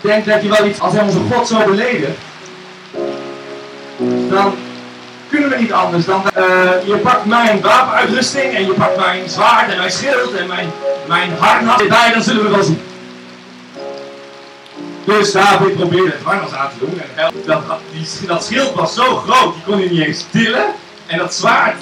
denkt 0.00 0.26
dat 0.26 0.42
je 0.42 0.48
wel 0.48 0.66
iets, 0.66 0.80
als 0.80 0.94
onze 0.94 1.18
God 1.32 1.48
zo 1.48 1.64
beledigt, 1.64 2.18
dan 4.28 4.54
kunnen 5.30 5.48
we 5.48 5.56
niet 5.56 5.72
anders 5.72 6.04
dan, 6.04 6.22
uh, 6.36 6.42
je 6.84 6.96
pakt 6.96 7.24
mijn 7.24 7.60
wapenuitrusting 7.60 8.54
en 8.54 8.66
je 8.66 8.72
pakt 8.72 8.96
mijn 8.96 9.28
zwaard 9.28 9.70
en 9.70 9.78
mijn 9.78 9.90
schild 9.90 10.34
en 10.34 10.46
mijn, 10.46 10.70
mijn 11.06 11.30
harnas 11.38 11.80
erbij, 11.80 12.12
dan 12.12 12.22
zullen 12.22 12.42
we 12.42 12.50
wel 12.50 12.62
zien. 12.62 12.85
Dus 15.06 15.32
David 15.32 15.74
probeerde 15.76 16.10
het 16.10 16.22
harnas 16.22 16.52
aan 16.52 16.68
te 16.68 16.78
doen. 16.78 17.00
En 17.14 17.32
dat, 17.46 17.62
dat 18.26 18.44
schild 18.44 18.74
was 18.74 18.94
zo 18.94 19.16
groot, 19.16 19.54
die 19.54 19.62
kon 19.64 19.78
hij 19.78 19.88
niet 19.88 20.06
eens 20.06 20.24
tillen. 20.30 20.64
En 21.06 21.18
dat 21.18 21.34
zwaard 21.34 21.76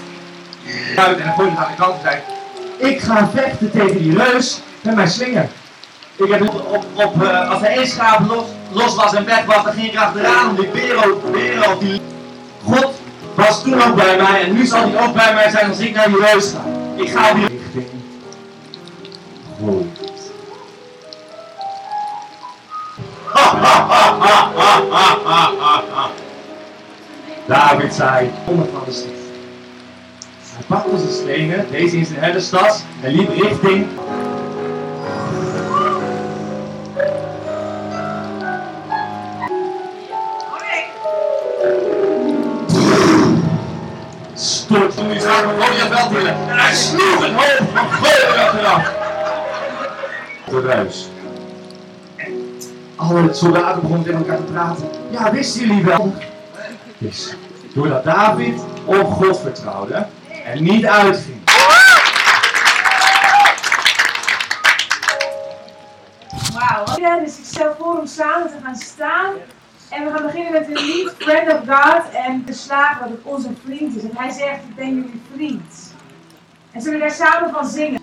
uit 0.97 1.17
en 1.17 1.23
hij 1.23 1.35
gooide 1.35 1.57
het 1.57 1.65
aan 1.65 1.71
de 1.71 1.83
kant 1.83 1.95
en 1.95 2.01
zei: 2.03 2.93
Ik 2.93 3.01
ga 3.01 3.31
vechten 3.35 3.71
tegen 3.71 3.99
die 3.99 4.19
reus 4.19 4.61
met 4.81 4.95
mijn 4.95 5.09
slinger. 5.09 5.49
Ik 6.17 6.31
heb 6.31 6.43
op, 6.43 6.55
op, 6.55 6.85
op 6.95 7.23
uh, 7.23 7.51
als 7.51 7.61
hij 7.61 7.77
één 7.77 7.87
schaap 7.87 8.29
los, 8.29 8.45
los, 8.73 8.95
was 8.95 9.15
en 9.15 9.25
weg 9.25 9.45
was, 9.45 9.65
dan 9.65 9.73
ging 9.73 9.93
ik 9.93 9.99
achteraan 9.99 10.49
om 10.49 10.57
die 10.57 10.69
beren, 10.69 11.33
beren 11.33 11.79
die... 11.79 12.01
God 12.65 12.91
was 13.35 13.63
toen 13.63 13.83
ook 13.83 13.95
bij 13.95 14.17
mij 14.17 14.45
en 14.45 14.55
nu 14.55 14.67
zal 14.67 14.91
hij 14.91 15.07
ook 15.07 15.15
bij 15.15 15.35
mij 15.35 15.51
zijn 15.51 15.69
als 15.69 15.79
ik 15.79 15.95
naar 15.95 16.09
die 16.09 16.25
reus 16.33 16.51
ga. 16.53 16.65
Ik 16.97 17.11
ga 17.11 17.31
op 17.31 17.37
David 27.47 27.95
zei, 27.95 28.31
onder 28.45 28.67
van 28.73 28.83
de 28.85 28.93
stad. 28.93 29.11
Hij 30.55 30.65
pakte 30.67 30.99
zijn 30.99 31.13
stenen, 31.13 31.67
deze 31.71 31.97
in 31.97 32.07
zijn 32.07 32.21
herderstas 32.21 32.83
en 33.03 33.15
liep 33.15 33.29
richting 33.29 33.87
stort 44.35 44.97
toen 44.97 45.09
hij 45.09 45.21
zag 45.21 45.43
Goliath 45.43 45.89
wel. 45.89 46.11
En 46.49 46.59
hij 46.59 46.75
sloeg 46.75 47.21
het 47.21 47.33
hoofd 47.33 47.63
van 47.75 47.93
Goliath 47.93 48.55
eraf. 48.59 48.93
De 50.49 50.61
reus. 50.61 51.09
Alle 52.97 53.35
soldaten 53.35 53.81
begonnen 53.81 54.05
tegen 54.05 54.19
elkaar 54.19 54.37
te 54.37 54.53
praten. 54.53 54.89
Ja, 55.11 55.33
wisten 55.33 55.67
jullie 55.67 55.85
wel? 55.85 56.15
Dus, 56.99 57.35
doordat 57.75 58.05
David 58.05 58.65
op 58.85 59.13
God 59.13 59.41
vertrouwde 59.41 60.07
en 60.45 60.63
niet 60.63 60.87
uitging. 60.87 61.37
Wauw. 66.53 66.85
Dus 67.25 67.39
ik 67.39 67.45
stel 67.45 67.75
voor 67.79 67.99
om 67.99 68.07
samen 68.07 68.49
te 68.49 68.57
gaan 68.63 68.77
staan. 68.77 69.33
En 69.91 70.05
we 70.05 70.11
gaan 70.11 70.23
beginnen 70.23 70.53
met 70.53 70.67
een 70.67 70.85
lied, 70.85 71.13
Friend 71.19 71.53
of 71.53 71.59
God. 71.67 72.11
En 72.13 72.43
de 72.47 72.53
slagen 72.53 73.01
wat 73.01 73.09
het 73.09 73.21
onze 73.23 73.49
vriend 73.65 73.97
is. 73.97 74.03
En 74.03 74.11
hij 74.15 74.31
zegt, 74.31 74.63
ik 74.69 74.75
ben 74.75 74.95
jullie 74.95 75.23
vriend. 75.35 75.95
En 76.71 76.81
zullen 76.81 76.99
we 76.99 77.05
daar 77.05 77.15
samen 77.15 77.51
van 77.51 77.67
zingen? 77.67 78.03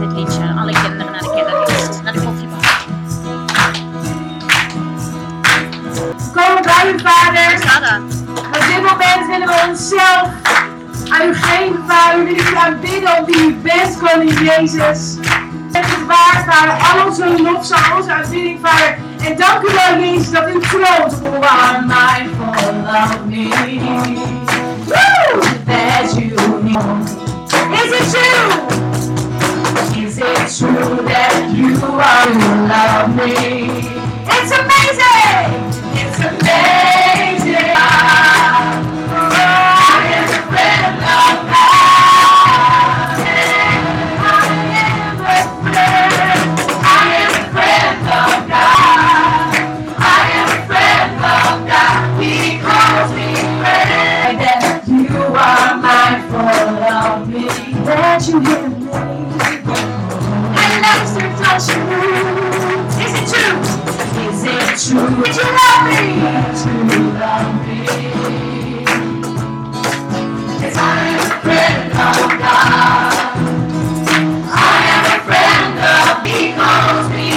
Dit 0.00 0.12
liedje. 0.12 0.54
Alle 0.60 0.72
kinderen 0.72 1.10
naar 1.10 1.20
de 1.20 1.30
kinderdienst. 1.34 2.02
Naar 2.02 2.12
de 2.12 2.20
koffiebar. 2.20 2.58
Komen 6.32 6.62
bij 6.62 6.92
u, 6.92 6.98
vader. 6.98 8.00
Op 8.46 8.64
dit 8.66 8.82
moment 8.82 9.26
willen 9.26 9.46
we 9.46 9.66
onszelf 9.68 10.28
aan 11.08 11.28
u 11.28 11.34
geven, 11.34 11.84
vader. 11.86 12.18
We 12.18 12.24
willen 12.24 12.52
u 12.52 12.56
aanbidden 12.56 13.18
om 13.18 13.24
wie 13.24 13.46
u 13.46 13.54
bent, 13.54 13.98
koning 13.98 14.38
Jezus. 14.38 15.16
Het 15.72 15.86
is 15.86 16.06
waar, 16.06 16.44
vader. 16.46 16.74
Al 16.92 17.06
onze 17.06 17.42
lofzang, 17.42 17.96
onze 17.96 18.12
aanbidding, 18.12 18.58
vader. 18.62 18.98
En 19.24 19.36
dank 19.36 19.62
u 19.68 19.72
wel, 19.72 20.00
Jezus, 20.00 20.30
dat 20.30 20.48
u 20.48 20.60
troont. 20.60 21.20
You 21.22 21.44
are 21.44 21.80
mindful 21.80 22.48
of 22.48 23.24
me. 23.26 23.48
Woo! 24.86 25.40
That 25.66 26.14
you 26.14 26.62
need. 26.62 27.18
Is 27.72 27.90
it 28.00 28.10
true? 28.10 29.19
It 30.22 30.52
true 30.58 31.00
that 31.06 31.50
you 31.56 31.76
are 31.80 32.28
in 32.28 32.68
love 32.68 33.08
me? 33.16 33.32
It's 34.28 34.52
amazing! 34.52 35.48
It's 35.96 36.20
amazing! 36.20 37.72
I 37.72 37.80
am 40.12 40.28
a 40.28 40.44
friend 40.52 41.00
of 41.00 41.48
God. 41.48 41.99
Is 61.60 61.68
it 61.68 61.74
true? 63.28 63.60
Is 64.24 64.40
it 64.44 64.80
true 64.80 65.12
that 65.20 65.36
you 65.36 65.44
love 65.60 65.84
me? 65.90 66.00
That 66.24 66.56
you 66.64 66.72
love 67.20 67.52
me. 67.68 67.78
I 70.74 70.96
am 71.04 71.20
a 71.20 71.36
friend 71.44 71.92
of 71.92 72.28
God. 72.40 73.12
I 74.48 74.80
am 74.96 75.04
a 75.04 75.20
friend 75.28 75.76
of 75.84 76.24
He 76.24 76.40
calls 76.56 77.06
me 77.10 77.28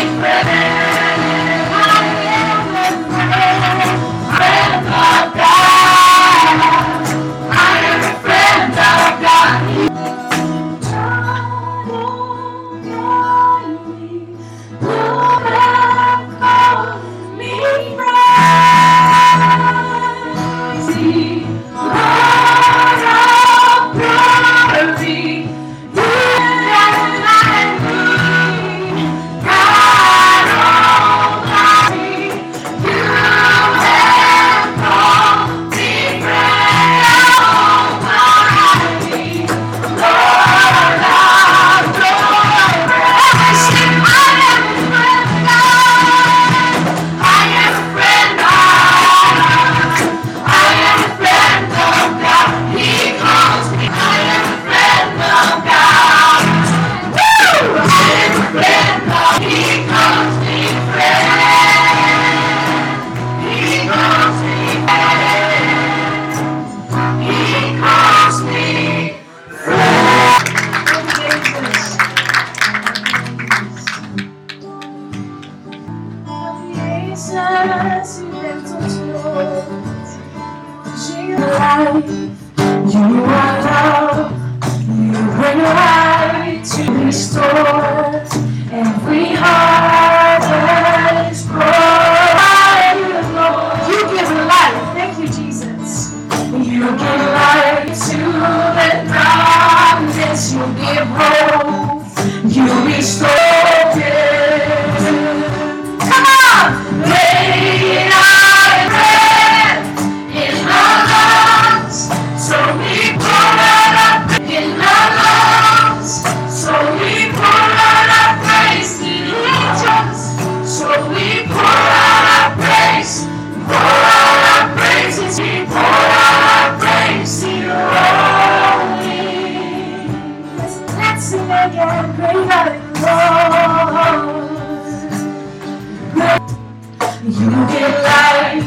You 137.44 137.50
give 137.50 138.04
life, 138.04 138.64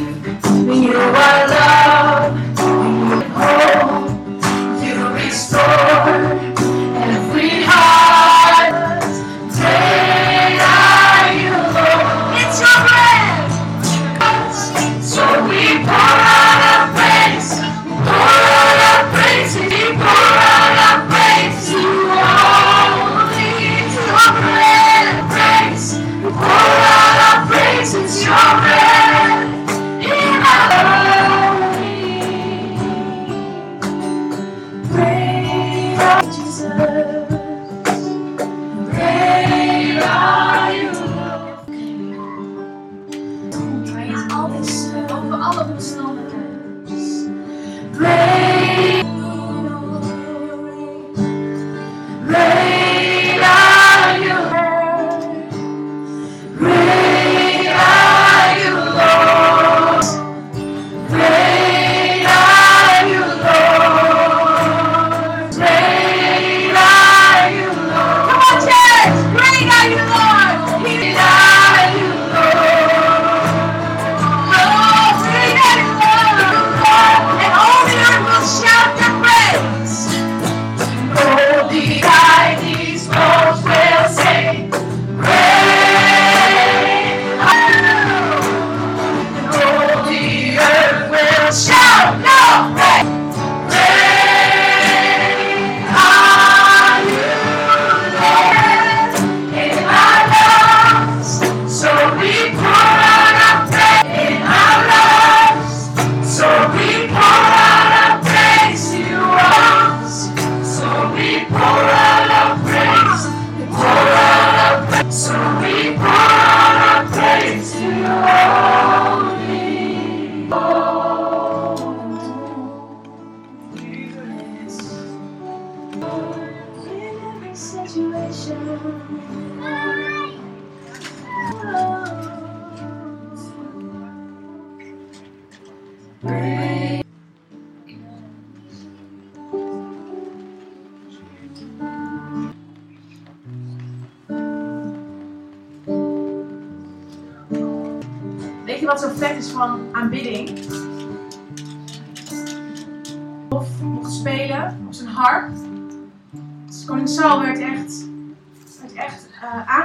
you 0.69 0.99
are 0.99 1.56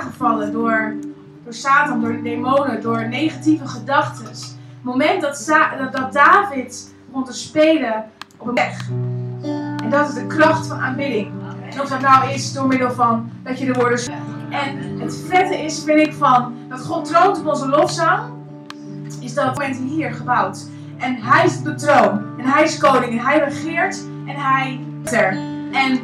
aangevallen 0.02 0.52
door, 0.52 0.94
door 1.44 1.54
Satan, 1.54 2.02
door 2.02 2.12
de 2.12 2.22
demonen, 2.22 2.82
door 2.82 3.08
negatieve 3.08 3.68
gedachten. 3.68 4.26
Het 4.26 4.58
moment 4.82 5.22
dat, 5.22 5.46
dat 5.92 6.14
David 6.14 6.94
begon 7.08 7.26
te 7.26 7.34
spelen 7.34 8.06
op 8.38 8.48
een 8.48 8.54
weg. 8.54 8.90
En 9.84 9.90
dat 9.90 10.08
is 10.08 10.14
de 10.14 10.28
kracht 10.28 10.68
van 10.68 10.80
aanbidding. 10.80 11.32
En 11.70 11.82
of 11.82 11.90
dat 11.90 12.02
nou 12.02 12.30
is 12.30 12.54
door 12.54 12.68
middel 12.68 12.92
van 12.92 13.32
dat 13.44 13.60
je 13.60 13.66
de 13.66 13.74
woorden... 13.74 14.00
En 14.50 15.00
het 15.00 15.18
vette 15.28 15.58
is, 15.58 15.84
vind 15.84 16.00
ik, 16.00 16.14
van 16.14 16.54
dat 16.70 16.80
God 16.80 17.06
troont 17.06 17.40
op 17.40 17.48
onze 17.48 17.68
lofzang 17.68 18.24
is 19.20 19.34
dat 19.34 19.46
moment 19.46 19.78
hier 19.78 20.14
gebouwd. 20.14 20.66
En 20.98 21.16
hij 21.22 21.46
is 21.46 21.62
de 21.62 21.76
troon. 21.76 22.22
En 22.38 22.46
hij 22.46 22.64
is 22.64 22.78
koning. 22.78 23.12
En 23.12 23.26
hij 23.26 23.40
regeert. 23.40 24.04
En 24.26 24.36
hij 24.36 24.80
is 25.04 25.12
er. 25.12 25.38
En, 25.72 26.00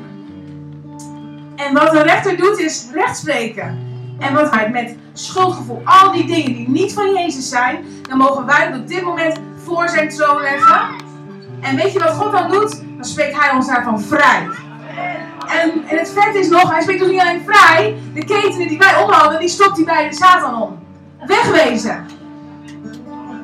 en 1.55 1.73
wat 1.73 1.95
een 1.95 2.03
rechter 2.03 2.37
doet 2.37 2.59
is 2.59 2.87
recht 2.93 3.17
spreken. 3.17 3.86
En 4.19 4.33
wat 4.33 4.55
hij 4.55 4.69
met 4.69 4.95
schuldgevoel, 5.13 5.81
al 5.85 6.11
die 6.11 6.25
dingen 6.25 6.53
die 6.53 6.69
niet 6.69 6.93
van 6.93 7.13
Jezus 7.13 7.49
zijn, 7.49 7.85
dan 8.01 8.17
mogen 8.17 8.45
wij 8.45 8.73
op 8.75 8.87
dit 8.87 9.03
moment 9.03 9.39
voor 9.63 9.89
zijn 9.89 10.09
troon 10.09 10.41
leggen. 10.41 10.81
En 11.61 11.75
weet 11.75 11.93
je 11.93 11.99
wat 11.99 12.13
God 12.13 12.31
dan 12.31 12.51
doet? 12.51 12.81
Dan 12.95 13.05
spreekt 13.05 13.41
hij 13.41 13.51
ons 13.51 13.67
daarvan 13.67 14.01
vrij. 14.01 14.47
En, 15.47 15.71
en 15.87 15.97
het 15.97 16.13
vet 16.15 16.35
is 16.35 16.49
nog, 16.49 16.71
hij 16.71 16.81
spreekt 16.81 17.01
ons 17.01 17.11
niet 17.11 17.21
alleen 17.21 17.41
vrij, 17.45 17.95
de 18.13 18.25
ketenen 18.25 18.67
die 18.67 18.77
wij 18.77 19.03
om 19.03 19.11
hadden, 19.11 19.39
die 19.39 19.49
stopt 19.49 19.75
hij 19.75 19.85
bij 19.85 20.09
de 20.09 20.15
Satan 20.15 20.61
om. 20.61 20.79
Wegwezen. 21.25 22.05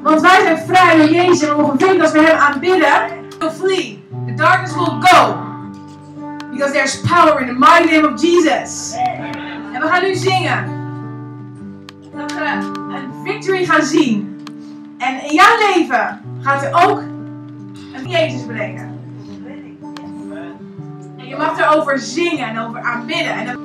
Want 0.04 0.22
wij 0.22 0.42
zijn 0.42 0.58
vrij 0.58 0.98
door 0.98 1.10
Jezus 1.10 1.42
en 1.42 1.56
we 1.56 1.62
mogen 1.62 1.78
weten 1.78 2.02
als 2.02 2.12
we 2.12 2.22
hem 2.22 2.38
aanbidden, 2.38 2.92
will 3.40 3.50
flee. 3.50 4.04
The 4.26 4.34
darkness 4.34 4.74
will 4.74 5.00
go. 5.00 5.36
Because 6.52 6.72
there's 6.74 7.02
power 7.02 7.40
in 7.42 7.48
the 7.48 7.54
mighty 7.54 7.92
name 7.92 8.14
of 8.14 8.22
Jesus. 8.22 8.96
We 9.84 9.90
gaan 9.90 10.04
nu 10.04 10.16
zingen. 10.16 10.66
Dat 12.16 12.34
we 12.34 12.46
een 12.94 13.14
victory 13.24 13.66
gaan 13.66 13.86
zien. 13.86 14.46
En 14.98 15.24
in 15.24 15.34
jouw 15.34 15.58
leven 15.58 16.22
gaat 16.42 16.64
er 16.64 16.88
ook 16.88 17.00
een 17.94 18.10
Jezus 18.10 18.46
brengen. 18.46 19.00
En 21.18 21.28
je 21.28 21.36
mag 21.36 21.60
erover 21.60 22.00
zingen 22.00 22.48
en 22.48 22.60
over 22.60 22.82
aanbidden. 22.82 23.34
En 23.34 23.62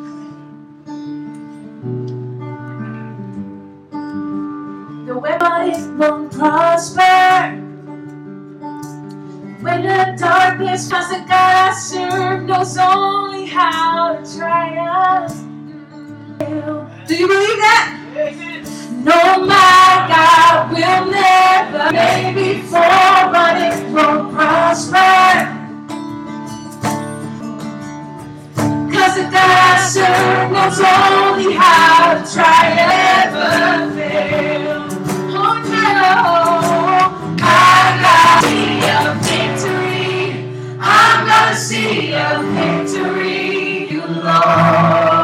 The 5.06 5.20
weapon 5.20 5.96
won't 5.96 6.30
prosper 6.30 7.66
when 9.60 9.82
the 9.82 10.14
dark 10.18 10.58
purpose, 10.58 10.88
cause 10.88 11.08
the 11.08 11.18
God 11.20 11.28
I 11.30 11.72
serve 11.72 12.46
knows 12.46 12.76
only 12.78 13.46
how 13.46 14.16
to 14.16 14.36
triumph. 14.38 15.47
Do 16.38 17.16
you 17.16 17.26
believe 17.26 17.58
that? 17.58 17.98
No, 19.02 19.44
my 19.44 20.06
God 20.08 20.70
will 20.70 21.10
never 21.10 21.90
fall, 22.68 23.32
but 23.32 23.56
it 23.58 23.92
won't 23.92 24.34
prosper. 24.34 25.58
Cause 28.92 29.16
the 29.16 29.78
serve 29.88 30.52
knows 30.52 30.80
only 30.80 31.54
how 31.54 32.14
to 32.14 32.32
try 32.32 32.74
never 32.76 33.94
fail. 33.94 34.86
Oh 35.30 35.58
no, 35.66 36.10
I 37.42 37.98
got 38.04 38.44
see 38.44 38.78
a 38.86 39.14
victory. 39.26 40.78
I'm 40.80 41.26
gonna 41.26 41.56
see 41.56 42.12
a 42.12 42.38
victory, 42.54 43.90
you 43.90 44.06
Lord. 44.06 45.17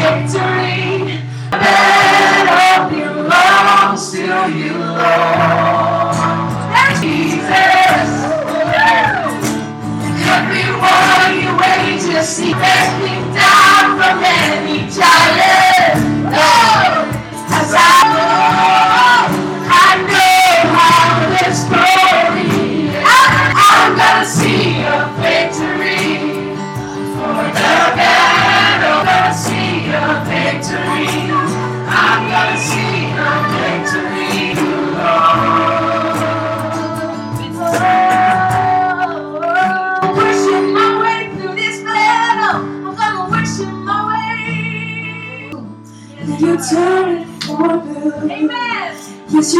Victory. 0.00 1.20
The 1.50 1.58
battle 1.58 2.88
belongs 2.88 4.10
to 4.12 4.24
you, 4.56 4.78
Lord. 4.78 6.14
There's 6.72 7.00
Jesus. 7.00 8.10
Everyone 10.32 11.30
you 11.42 11.50
wait 11.58 12.00
to 12.00 12.22
see 12.24 12.52
resting 12.54 13.24
down 13.34 13.98
from 13.98 14.24
any 14.24 14.88
giant. 14.90 16.69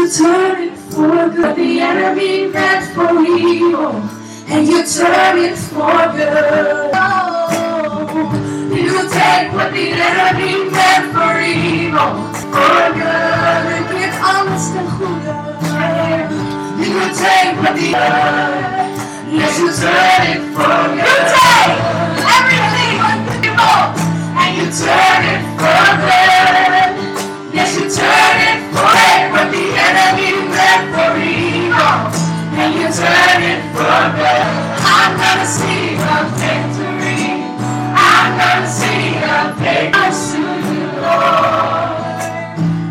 You 0.01 0.09
turn 0.09 0.61
it 0.63 0.77
for 0.77 1.29
good. 1.29 1.55
The 1.55 1.79
enemy 1.79 2.47
meant 2.47 2.85
for 2.95 3.21
evil, 3.21 4.01
and 4.49 4.67
you 4.67 4.83
turn 4.83 5.37
it 5.37 5.55
for 5.57 6.09
good. 6.17 6.91
Oh, 6.95 8.33
you 8.73 8.97
take 9.13 9.53
what 9.53 9.71
the 9.71 9.85
enemy 9.93 10.71
meant 10.71 11.05
for 11.13 11.39
evil, 11.39 12.13
for 12.49 12.81
good, 12.97 13.65
and 13.77 13.85
give 13.93 14.15
honest 14.25 14.73
and 14.73 14.89
goede. 14.97 15.29
You 16.81 17.01
take 17.13 17.53
what 17.61 17.73
the 17.77 17.89
Yes, 19.37 19.53
you 19.59 19.69
turn 19.69 20.21
it 20.33 20.41
for 20.55 20.77
good. 20.97 21.05
You 21.05 21.17
take 21.29 21.77
everything 22.37 22.97
evil, 23.45 23.81
and 24.41 24.51
you 24.57 24.65
turn 24.81 25.21
it 25.29 25.41
for 25.61 25.85
good. 26.01 27.53
Yes, 27.53 27.69
you 27.77 27.85
turn 27.87 28.37
it 28.49 28.60
and 32.61 32.75
you 32.75 32.87
turn 32.93 33.41
it 33.41 33.61
for 33.73 34.01
good. 34.17 34.45
I'm 34.85 35.11
gonna 35.17 35.47
see 35.49 35.97
a 35.97 36.17
victory. 36.37 37.41
I'm 37.97 38.29
gonna 38.37 38.69
see 38.69 39.17
a 39.17 39.49
victory, 39.57 40.51
Lord. 41.01 42.21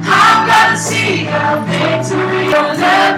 I'm 0.03 0.39
gonna 0.51 0.77
see 0.77 1.27
a 1.29 1.47
victory. 1.71 2.47
The 2.51 2.65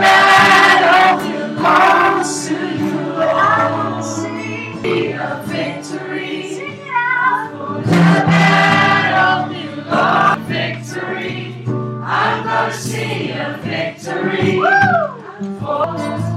battle 0.04 1.24
belongs 1.24 2.48
to 2.48 2.56
you, 2.80 3.00
Lord. 3.16 3.32
I'm 3.32 3.72
gonna 3.72 4.02
see 4.02 5.12
a 5.12 5.42
victory. 5.46 6.38
The 7.84 8.20
battle 8.28 9.40
belongs 9.48 10.48
victory. 10.48 11.64
I'm 12.04 12.44
gonna 12.44 12.72
see 12.74 13.30
a 13.30 13.58
victory. 13.62 14.60
For 15.58 16.31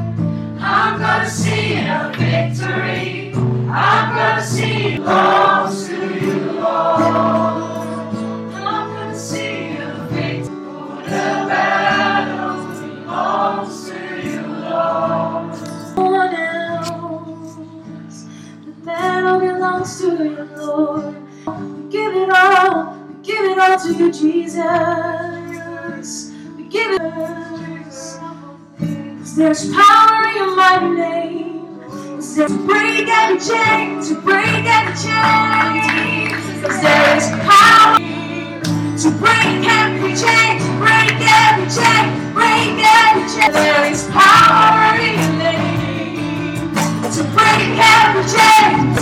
I'm 0.68 1.00
gonna 1.00 1.30
see 1.30 1.76
a 1.76 2.12
victory. 2.18 3.32
I'm 3.70 4.16
gonna 4.16 4.44
see 4.44 4.98
belongs 4.98 5.88
to 5.90 6.20
you, 6.20 6.40
Lord. 6.54 7.65
There's 29.46 29.72
power 29.72 30.26
in 30.42 30.56
mighty 30.56 30.90
name. 30.96 31.80
There's 32.18 32.52
break 32.66 33.08
every 33.08 33.38
chain, 33.38 34.02
to 34.06 34.20
break 34.22 34.66
every 34.66 34.96
chain. 34.98 36.32
Cause 36.64 36.82
there 36.82 37.16
is 37.16 37.30
power 37.46 38.00
to 38.00 39.10
break 39.22 39.62
every 39.70 40.16
chain, 40.18 40.58
to 40.58 40.70
break 40.82 41.22
every 41.22 41.70
chain, 41.70 42.34
break 42.34 42.74
every 42.82 43.26
chain. 43.30 43.52
There 43.54 43.86
is 43.92 44.08
power 44.10 44.98
in 45.00 45.14
your 45.14 45.34
name 45.38 46.74
to 47.14 47.24
break 47.38 47.78
every 47.78 48.26
chain. 48.34 48.95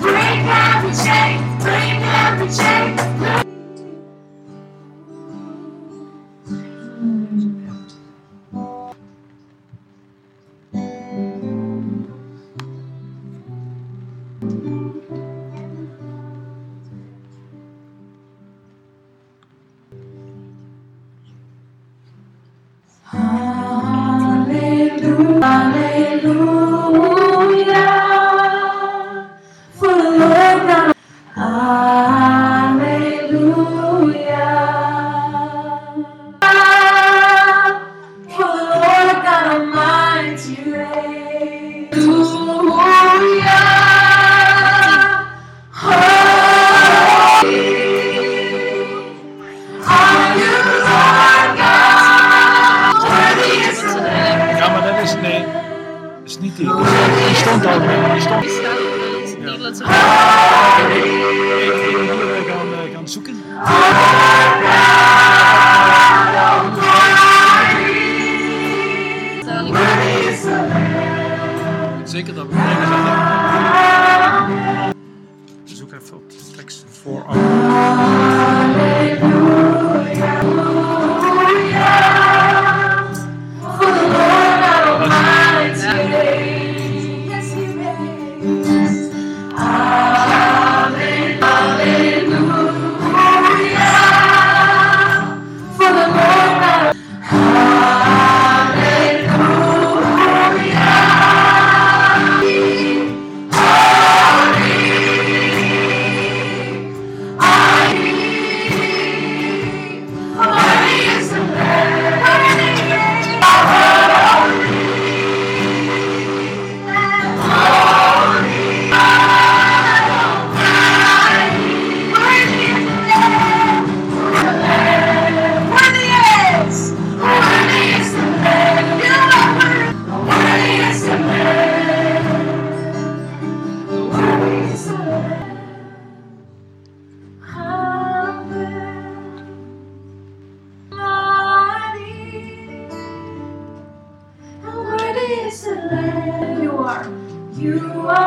Bring 0.00 0.14
down 0.14 0.86
the 0.86 0.92
chain, 1.04 1.58
bring 1.58 2.00
down 2.00 2.38
the 2.38 2.56
chain. 2.56 3.39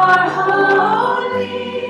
Are 0.03 0.29
holy. 0.29 1.82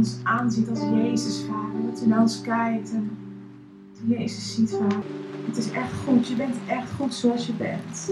Ons 0.00 0.18
aanziet 0.22 0.68
als 0.68 0.80
Jezus, 0.80 1.44
Vader. 1.44 1.90
Dat 1.90 2.02
u 2.02 2.06
naar 2.06 2.20
ons 2.20 2.40
kijkt 2.40 2.92
en 2.92 3.10
Jezus 4.06 4.54
ziet, 4.54 4.70
Vader. 4.70 5.02
Het 5.46 5.56
is 5.56 5.70
echt 5.70 5.92
goed. 6.04 6.28
Je 6.28 6.34
bent 6.34 6.54
echt 6.66 6.90
goed 6.92 7.14
zoals 7.14 7.46
je 7.46 7.52
bent. 7.52 8.06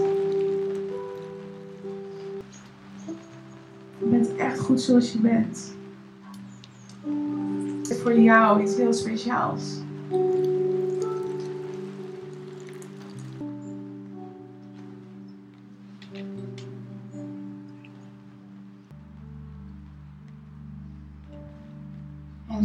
Je 3.97 4.05
bent 4.05 4.35
echt 4.35 4.59
goed 4.59 4.81
zoals 4.81 5.11
je 5.11 5.19
bent. 5.19 5.73
Voor 8.01 8.19
jou 8.19 8.61
iets 8.63 8.75
heel 8.75 8.93
speciaals. 8.93 9.63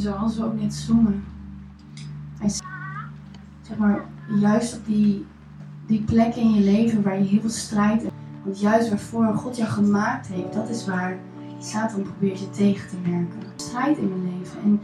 Zoals 0.04 0.36
we 0.36 0.44
ook 0.44 0.60
net 0.60 0.74
zongen. 0.74 1.24
Z- 2.46 2.60
zeg 3.62 3.76
maar, 3.78 4.04
juist 4.40 4.76
op 4.76 4.86
die, 4.86 5.26
die 5.86 6.02
plek 6.02 6.34
in 6.34 6.54
je 6.54 6.60
leven 6.60 7.02
waar 7.02 7.18
je 7.18 7.24
heel 7.24 7.40
veel 7.40 7.50
strijd 7.50 8.02
hebt. 8.02 8.14
Want 8.44 8.60
juist 8.60 8.88
waarvoor 8.88 9.34
God 9.34 9.56
jou 9.56 9.68
gemaakt 9.68 10.26
heeft, 10.26 10.52
dat 10.52 10.68
is 10.68 10.86
waar 10.86 11.18
Satan 11.58 12.02
probeert 12.02 12.38
je 12.38 12.50
tegen 12.50 12.88
te 12.88 12.96
werken. 13.10 13.52
Strijd 13.56 13.98
in 13.98 14.08
mijn 14.08 14.38
leven. 14.38 14.58
En 14.64 14.80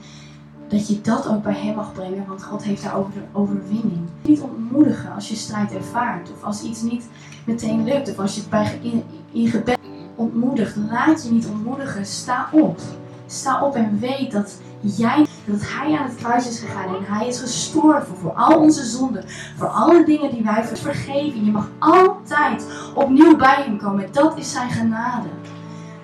dat 0.68 0.88
je 0.88 1.00
dat 1.00 1.28
ook 1.28 1.42
bij 1.42 1.54
hem 1.54 1.74
mag 1.74 1.92
brengen, 1.92 2.26
want 2.26 2.42
God 2.42 2.62
heeft 2.62 2.82
daarover 2.82 3.12
de 3.12 3.20
overwinning. 3.32 4.08
Niet 4.22 4.40
ontmoedigen 4.40 5.14
als 5.14 5.28
je 5.28 5.34
strijd 5.34 5.72
ervaart. 5.72 6.32
Of 6.32 6.42
als 6.42 6.62
iets 6.62 6.82
niet 6.82 7.08
meteen 7.46 7.84
lukt. 7.84 8.10
Of 8.10 8.18
als 8.18 8.34
je 8.34 8.42
bij, 8.48 8.78
in, 8.82 9.02
in 9.32 9.48
gebed 9.48 9.78
ontmoedigt. 10.14 10.76
Laat 10.76 11.24
je 11.24 11.30
niet 11.30 11.46
ontmoedigen. 11.46 12.06
Sta 12.06 12.48
op. 12.52 12.80
Sta 13.26 13.64
op 13.64 13.74
en 13.74 13.98
weet 13.98 14.32
dat 14.32 14.60
jij, 14.80 15.26
dat 15.44 15.60
hij 15.62 15.98
aan 15.98 16.04
het 16.04 16.14
kruis 16.14 16.48
is 16.48 16.60
gegaan 16.60 16.94
en 16.94 17.04
hij 17.04 17.26
is 17.26 17.40
gestorven 17.40 18.16
voor 18.16 18.32
al 18.32 18.58
onze 18.58 18.84
zonden, 18.84 19.24
voor 19.56 19.68
alle 19.68 20.04
dingen 20.04 20.30
die 20.30 20.42
wij 20.42 20.64
vergeven. 20.64 21.44
Je 21.44 21.50
mag 21.50 21.68
altijd 21.78 22.66
opnieuw 22.94 23.36
bij 23.36 23.62
hem 23.64 23.78
komen. 23.78 24.12
Dat 24.12 24.38
is 24.38 24.52
zijn 24.52 24.70
genade. 24.70 25.28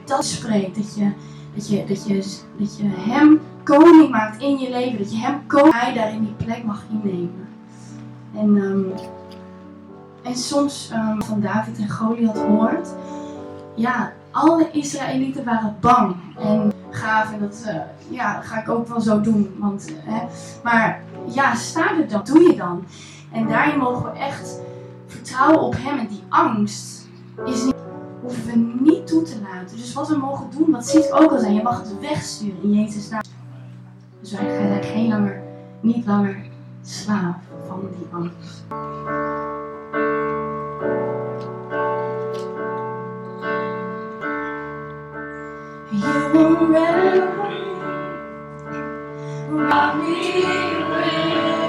Dat 0.04 0.24
spreekt 0.24 0.76
dat 0.76 0.94
je, 0.94 1.12
dat 1.54 1.68
je, 1.68 1.84
dat 1.84 2.06
je, 2.06 2.14
dat 2.58 2.76
je 2.76 2.84
hem 2.86 3.40
koning 3.62 4.10
maakt 4.10 4.42
in 4.42 4.58
je 4.58 4.70
leven, 4.70 4.98
dat 4.98 5.12
je 5.12 5.18
hem 5.18 5.46
koning, 5.46 5.80
hij 5.80 5.92
daar 5.92 6.12
in 6.12 6.22
die 6.22 6.34
plek 6.44 6.64
mag 6.64 6.82
innemen. 6.90 7.48
En, 8.34 8.56
ehm, 8.56 9.08
en 10.22 10.36
soms 10.36 10.90
ehm, 10.92 11.20
van 11.20 11.40
David 11.40 11.78
en 11.78 11.90
Goliath 11.90 12.38
hoort, 12.38 12.88
ja, 13.74 14.12
alle 14.37 14.70
Israëlieten 14.70 15.45
waren 15.45 15.76
bang 15.80 16.16
en 16.39 16.72
gaaf 16.91 17.32
en 17.32 17.41
dat 17.41 17.62
eh, 17.66 17.74
ja, 18.09 18.41
ga 18.41 18.61
ik 18.61 18.68
ook 18.68 18.89
wel 18.89 19.01
zo 19.01 19.20
doen. 19.20 19.55
Want, 19.59 19.87
eh, 19.87 20.12
hè, 20.12 20.26
maar 20.62 21.03
ja, 21.26 21.55
sta 21.55 21.99
er 21.99 22.09
dan, 22.09 22.20
doe 22.24 22.43
je 22.43 22.57
dan. 22.57 22.84
En 23.32 23.49
daarin 23.49 23.78
mogen 23.78 24.12
we 24.12 24.18
echt 24.18 24.61
vertrouwen 25.07 25.61
op 25.61 25.74
Hem 25.78 25.99
en 25.99 26.07
die 26.07 26.22
angst 26.28 27.09
is 27.45 27.64
niet, 27.64 27.74
hoeven 28.20 28.45
we 28.47 28.80
niet 28.80 29.07
toe 29.07 29.22
te 29.22 29.37
laten. 29.43 29.76
Dus 29.76 29.93
wat 29.93 30.09
we 30.09 30.16
mogen 30.16 30.47
doen, 30.57 30.70
wat 30.70 30.87
ziet 30.87 31.12
ook 31.12 31.30
al 31.30 31.39
zijn, 31.39 31.55
je 31.55 31.62
mag 31.62 31.78
het 31.78 32.01
wegsturen 32.01 32.62
in 32.62 32.72
Jezus 32.72 33.09
naam. 33.09 33.22
Dus 34.20 34.32
wij 34.32 34.49
zijn 34.49 34.82
geen 34.82 35.09
langer, 35.09 35.43
niet 35.80 36.07
langer 36.07 36.37
slaaf 36.82 37.37
van 37.66 37.80
die 37.99 38.07
angst. 38.12 38.64
You 46.16 46.28
will 46.32 46.68
never 46.68 47.26
rob 49.50 49.98
me 50.02 50.44
with 50.90 51.65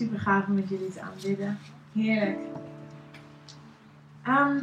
super 0.00 0.20
gaaf 0.20 0.46
om 0.46 0.54
met 0.54 0.68
jullie 0.68 0.92
te 0.92 1.00
aanbidden. 1.00 1.58
Heerlijk. 1.94 2.38
Ehm, 4.22 4.56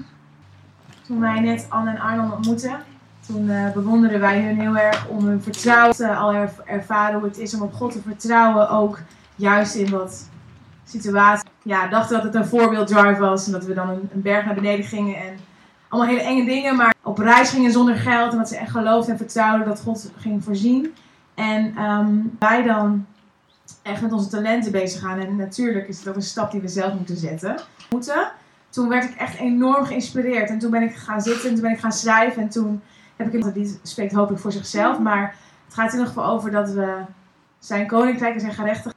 toen 1.05 1.19
wij 1.19 1.39
net 1.39 1.65
Anne 1.69 1.89
en 1.89 1.99
Arnon 1.99 2.33
ontmoetten, 2.33 2.79
Toen 3.27 3.49
eh, 3.49 3.71
bewonderden 3.71 4.19
wij 4.19 4.43
hun 4.43 4.59
heel 4.59 4.77
erg 4.77 5.07
om 5.07 5.25
hun 5.25 5.41
vertrouwen 5.41 6.17
al 6.17 6.33
erv- 6.33 6.59
ervaren 6.65 7.19
hoe 7.19 7.27
het 7.27 7.37
is 7.37 7.53
om 7.53 7.61
op 7.61 7.73
God 7.73 7.91
te 7.91 8.01
vertrouwen. 8.01 8.69
Ook 8.69 8.99
juist 9.35 9.75
in 9.75 9.89
wat 9.89 10.29
situaties. 10.85 11.49
Ja, 11.61 11.87
dachten 11.87 12.15
dat 12.15 12.23
het 12.25 12.35
een 12.35 12.45
voorbeelddrive 12.45 13.19
was 13.19 13.45
en 13.45 13.51
dat 13.51 13.65
we 13.65 13.73
dan 13.73 13.89
een, 13.89 14.09
een 14.13 14.21
berg 14.21 14.45
naar 14.45 14.55
beneden 14.55 14.85
gingen 14.85 15.15
en 15.15 15.37
allemaal 15.87 16.09
hele 16.13 16.27
enge 16.27 16.45
dingen. 16.45 16.75
Maar 16.75 16.93
op 17.03 17.17
reis 17.17 17.49
gingen 17.49 17.71
zonder 17.71 17.95
geld 17.95 18.31
en 18.31 18.37
dat 18.37 18.49
ze 18.49 18.57
echt 18.57 18.71
geloofden 18.71 19.11
en 19.11 19.17
vertrouwden 19.17 19.67
dat 19.67 19.81
God 19.81 20.11
ging 20.17 20.43
voorzien. 20.43 20.93
En 21.33 21.75
ehm, 21.77 22.09
wij 22.39 22.63
dan 22.63 23.05
echt 23.87 24.01
met 24.01 24.11
onze 24.11 24.29
talenten 24.29 24.71
bezig 24.71 25.01
gaan. 25.01 25.19
En 25.19 25.35
natuurlijk 25.35 25.87
is 25.87 25.99
het 25.99 26.07
ook 26.07 26.15
een 26.15 26.21
stap 26.21 26.51
die 26.51 26.61
we 26.61 26.67
zelf 26.67 26.93
moeten 26.93 27.17
zetten. 27.17 27.59
Moeten. 27.89 28.31
Toen 28.69 28.89
werd 28.89 29.03
ik 29.03 29.15
echt 29.15 29.39
enorm 29.39 29.85
geïnspireerd. 29.85 30.49
En 30.49 30.59
toen 30.59 30.71
ben 30.71 30.83
ik 30.83 30.95
gaan 30.95 31.21
zitten 31.21 31.49
en 31.49 31.53
toen 31.53 31.63
ben 31.63 31.71
ik 31.71 31.79
gaan 31.79 31.91
schrijven. 31.91 32.41
En 32.41 32.49
toen 32.49 32.81
heb 33.15 33.33
ik 33.33 33.43
het, 33.43 33.53
die 33.53 33.79
spreekt 33.83 34.13
hopelijk 34.13 34.41
voor 34.41 34.51
zichzelf. 34.51 34.99
Maar 34.99 35.35
het 35.65 35.73
gaat 35.73 35.85
in 35.85 35.91
ieder 35.91 36.07
geval 36.07 36.29
over 36.29 36.51
dat 36.51 36.69
we 36.69 37.01
zijn 37.59 37.87
koninkrijk 37.87 38.33
en 38.33 38.39
zijn 38.39 38.53
gerechtigheid. 38.53 38.96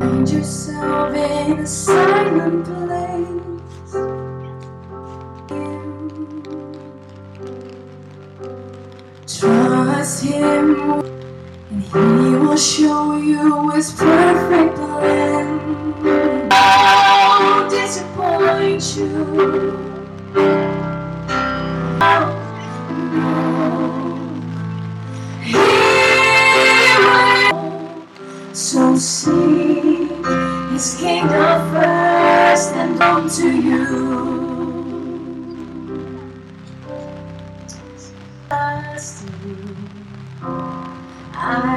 Find 0.00 0.28
yourself 0.30 1.14
in 1.14 1.58
a 1.60 1.66
silent 1.66 2.66
place. 2.66 3.96
Trust 9.40 10.24
Him, 10.24 11.15
He 11.92 11.98
will 11.98 12.56
show 12.56 13.16
you 13.16 13.70
His 13.70 13.92
perfect 13.92 14.76
plan. 14.76 15.46
Won't 16.50 17.70
disappoint 17.70 18.96
you. 18.96 19.86
So 28.52 28.96
seek 28.96 30.10
His 30.72 30.96
kingdom 30.98 31.70
first 31.72 32.74
and 32.74 32.98
come 32.98 33.30
to 33.30 33.60
you. 33.60 34.45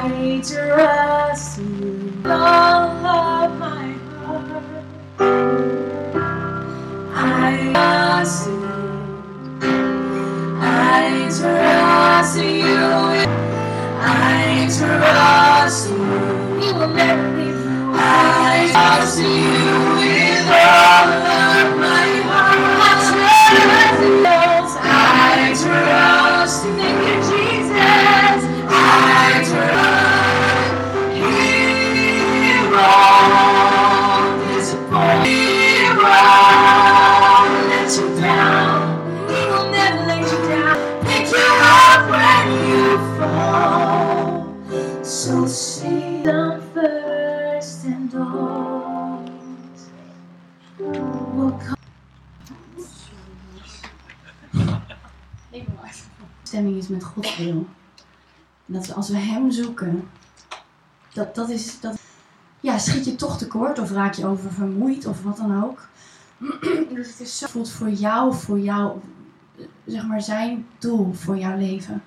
I 0.02 0.40
trust 0.42 1.58
you. 1.58 2.14
All 2.24 2.32
of 2.32 3.58
my 3.58 3.92
heart. 4.16 4.64
I 7.12 7.70
trust 7.74 8.46
you. 8.46 8.64
I 10.58 11.28
trust 11.38 12.38
you. 12.38 13.28
I 14.00 14.68
trust 14.78 15.90
you. 15.90 15.96
He 16.60 16.72
will 16.72 16.88
never 16.88 17.28
leave. 17.36 17.66
I 17.92 18.70
trust 18.72 19.18
you 19.18 19.26
with 20.00 20.48
all 20.48 21.12
of 21.12 21.49
met 56.90 57.04
God 57.04 57.36
wil. 57.36 57.66
Dat 58.66 58.94
als 58.94 59.08
we 59.08 59.16
Hem 59.16 59.50
zoeken, 59.50 60.08
dat, 61.12 61.34
dat 61.34 61.48
is, 61.48 61.80
dat, 61.80 61.98
ja, 62.60 62.78
schiet 62.78 63.04
je 63.04 63.16
toch 63.16 63.38
tekort 63.38 63.78
of 63.78 63.90
raak 63.90 64.14
je 64.14 64.26
over 64.26 64.52
vermoeid 64.52 65.06
of 65.06 65.22
wat 65.22 65.36
dan 65.36 65.64
ook. 65.64 65.88
dus 66.94 67.08
het 67.08 67.20
is 67.20 67.38
zo 67.38 67.46
voelt 67.46 67.70
voor 67.70 67.90
jou, 67.90 68.34
voor 68.34 68.58
jou, 68.58 68.98
zeg 69.86 70.06
maar 70.06 70.22
zijn 70.22 70.66
doel 70.78 71.12
voor 71.12 71.38
jouw 71.38 71.56
leven. 71.56 72.02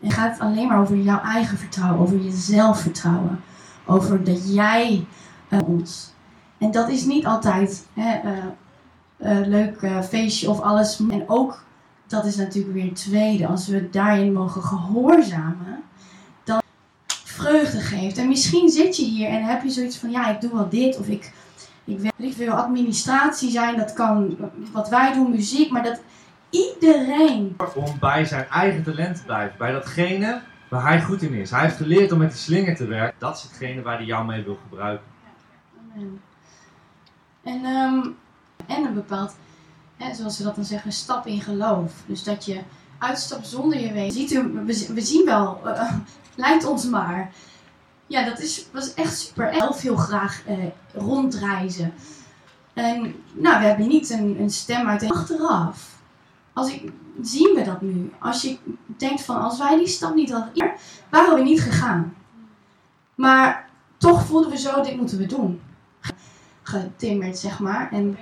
En 0.00 0.10
gaat 0.10 0.32
het 0.32 0.40
alleen 0.40 0.68
maar 0.68 0.80
over 0.80 0.96
jouw 0.96 1.20
eigen 1.20 1.58
vertrouwen, 1.58 2.00
over 2.00 2.22
je 2.22 2.30
zelfvertrouwen, 2.30 3.40
over 3.84 4.24
dat 4.24 4.54
jij 4.54 5.06
eh, 5.48 5.58
ons. 5.66 6.12
En 6.58 6.70
dat 6.70 6.88
is 6.88 7.04
niet 7.04 7.26
altijd 7.26 7.86
hè, 7.94 8.14
eh, 8.14 8.38
eh, 9.16 9.46
leuk 9.46 10.04
feestje 10.08 10.50
of 10.50 10.60
alles. 10.60 11.00
En 11.10 11.28
ook 11.28 11.64
dat 12.14 12.24
is 12.24 12.36
natuurlijk 12.36 12.74
weer 12.74 12.84
het 12.84 12.96
tweede. 12.96 13.46
Als 13.46 13.68
we 13.68 13.90
daarin 13.90 14.32
mogen 14.32 14.62
gehoorzamen, 14.62 15.82
dan 16.44 16.62
vreugde 17.24 17.80
geeft. 17.80 18.18
En 18.18 18.28
misschien 18.28 18.68
zit 18.68 18.96
je 18.96 19.04
hier 19.04 19.28
en 19.28 19.44
heb 19.44 19.62
je 19.62 19.70
zoiets 19.70 19.96
van, 19.96 20.10
ja, 20.10 20.28
ik 20.28 20.40
doe 20.40 20.52
wel 20.52 20.68
dit 20.68 20.98
of 20.98 21.06
ik, 21.06 21.32
ik 22.16 22.36
wil, 22.36 22.52
administratie 22.52 23.50
zijn. 23.50 23.76
Dat 23.76 23.92
kan 23.92 24.36
wat 24.72 24.88
wij 24.88 25.12
doen, 25.12 25.30
muziek, 25.30 25.70
maar 25.70 25.82
dat 25.82 26.00
iedereen. 26.50 27.56
Om 27.74 27.98
bij 28.00 28.24
zijn 28.24 28.48
eigen 28.48 28.82
talent 28.82 29.16
te 29.16 29.24
blijven, 29.24 29.58
bij 29.58 29.72
datgene 29.72 30.40
waar 30.68 30.88
hij 30.88 31.02
goed 31.02 31.22
in 31.22 31.34
is. 31.34 31.50
Hij 31.50 31.60
heeft 31.60 31.76
geleerd 31.76 32.12
om 32.12 32.18
met 32.18 32.30
die 32.30 32.38
slinger 32.38 32.76
te 32.76 32.86
werken. 32.86 33.18
Dat 33.18 33.36
is 33.36 33.42
hetgene 33.42 33.82
waar 33.82 33.96
hij 33.96 34.06
jou 34.06 34.24
mee 34.24 34.42
wil 34.42 34.58
gebruiken. 34.68 35.06
Amen. 35.94 36.20
En, 37.42 37.64
ehm, 37.64 38.08
en 38.66 38.84
een 38.84 38.94
bepaald, 38.94 39.34
hè, 39.96 40.14
zoals 40.14 40.36
ze 40.36 40.42
dat 40.42 40.54
dan 40.54 40.64
zeggen, 40.64 40.92
stap 40.92 41.26
in 41.26 41.40
geloof. 41.40 41.92
Dus 42.06 42.22
dat 42.22 42.44
je 42.44 42.60
uitstapt 42.98 43.46
zonder 43.46 43.80
je 43.80 43.92
weet. 43.92 44.14
We, 44.88 45.00
zien 45.00 45.24
wel, 45.24 45.60
lijkt 46.36 46.64
ons 46.64 46.84
maar. 46.84 47.32
Ja, 48.06 48.24
dat 48.24 48.40
is, 48.40 48.66
was 48.72 48.94
echt 48.94 49.18
super. 49.18 49.48
Elf 49.48 49.80
heel 49.80 49.96
graag 49.96 50.42
eh, 50.46 50.56
rondreizen. 50.94 51.92
En 52.74 53.14
nou, 53.32 53.60
we 53.60 53.66
hebben 53.66 53.88
niet 53.88 54.10
een, 54.10 54.40
een 54.40 54.50
stem 54.50 54.88
uit 54.88 55.00
de 55.00 55.10
achteraf. 55.10 56.02
Als 56.52 56.72
ik, 56.72 56.92
zien 57.22 57.54
we 57.54 57.62
dat 57.62 57.80
nu? 57.80 58.12
Als 58.18 58.42
je 58.42 58.58
denkt 58.86 59.22
van, 59.22 59.40
als 59.40 59.58
wij 59.58 59.76
die 59.76 59.86
stap 59.86 60.14
niet 60.14 60.32
hadden, 60.32 60.72
waren 61.10 61.34
we 61.34 61.42
niet 61.42 61.60
gegaan. 61.60 62.14
Maar 63.14 63.68
toch 63.96 64.24
voelden 64.24 64.50
we 64.50 64.58
zo, 64.58 64.82
dit 64.82 64.96
moeten 64.96 65.18
we 65.18 65.26
doen. 65.26 65.60
Getimmerd, 66.62 67.38
zeg 67.38 67.58
maar. 67.58 67.92
En 67.92 68.18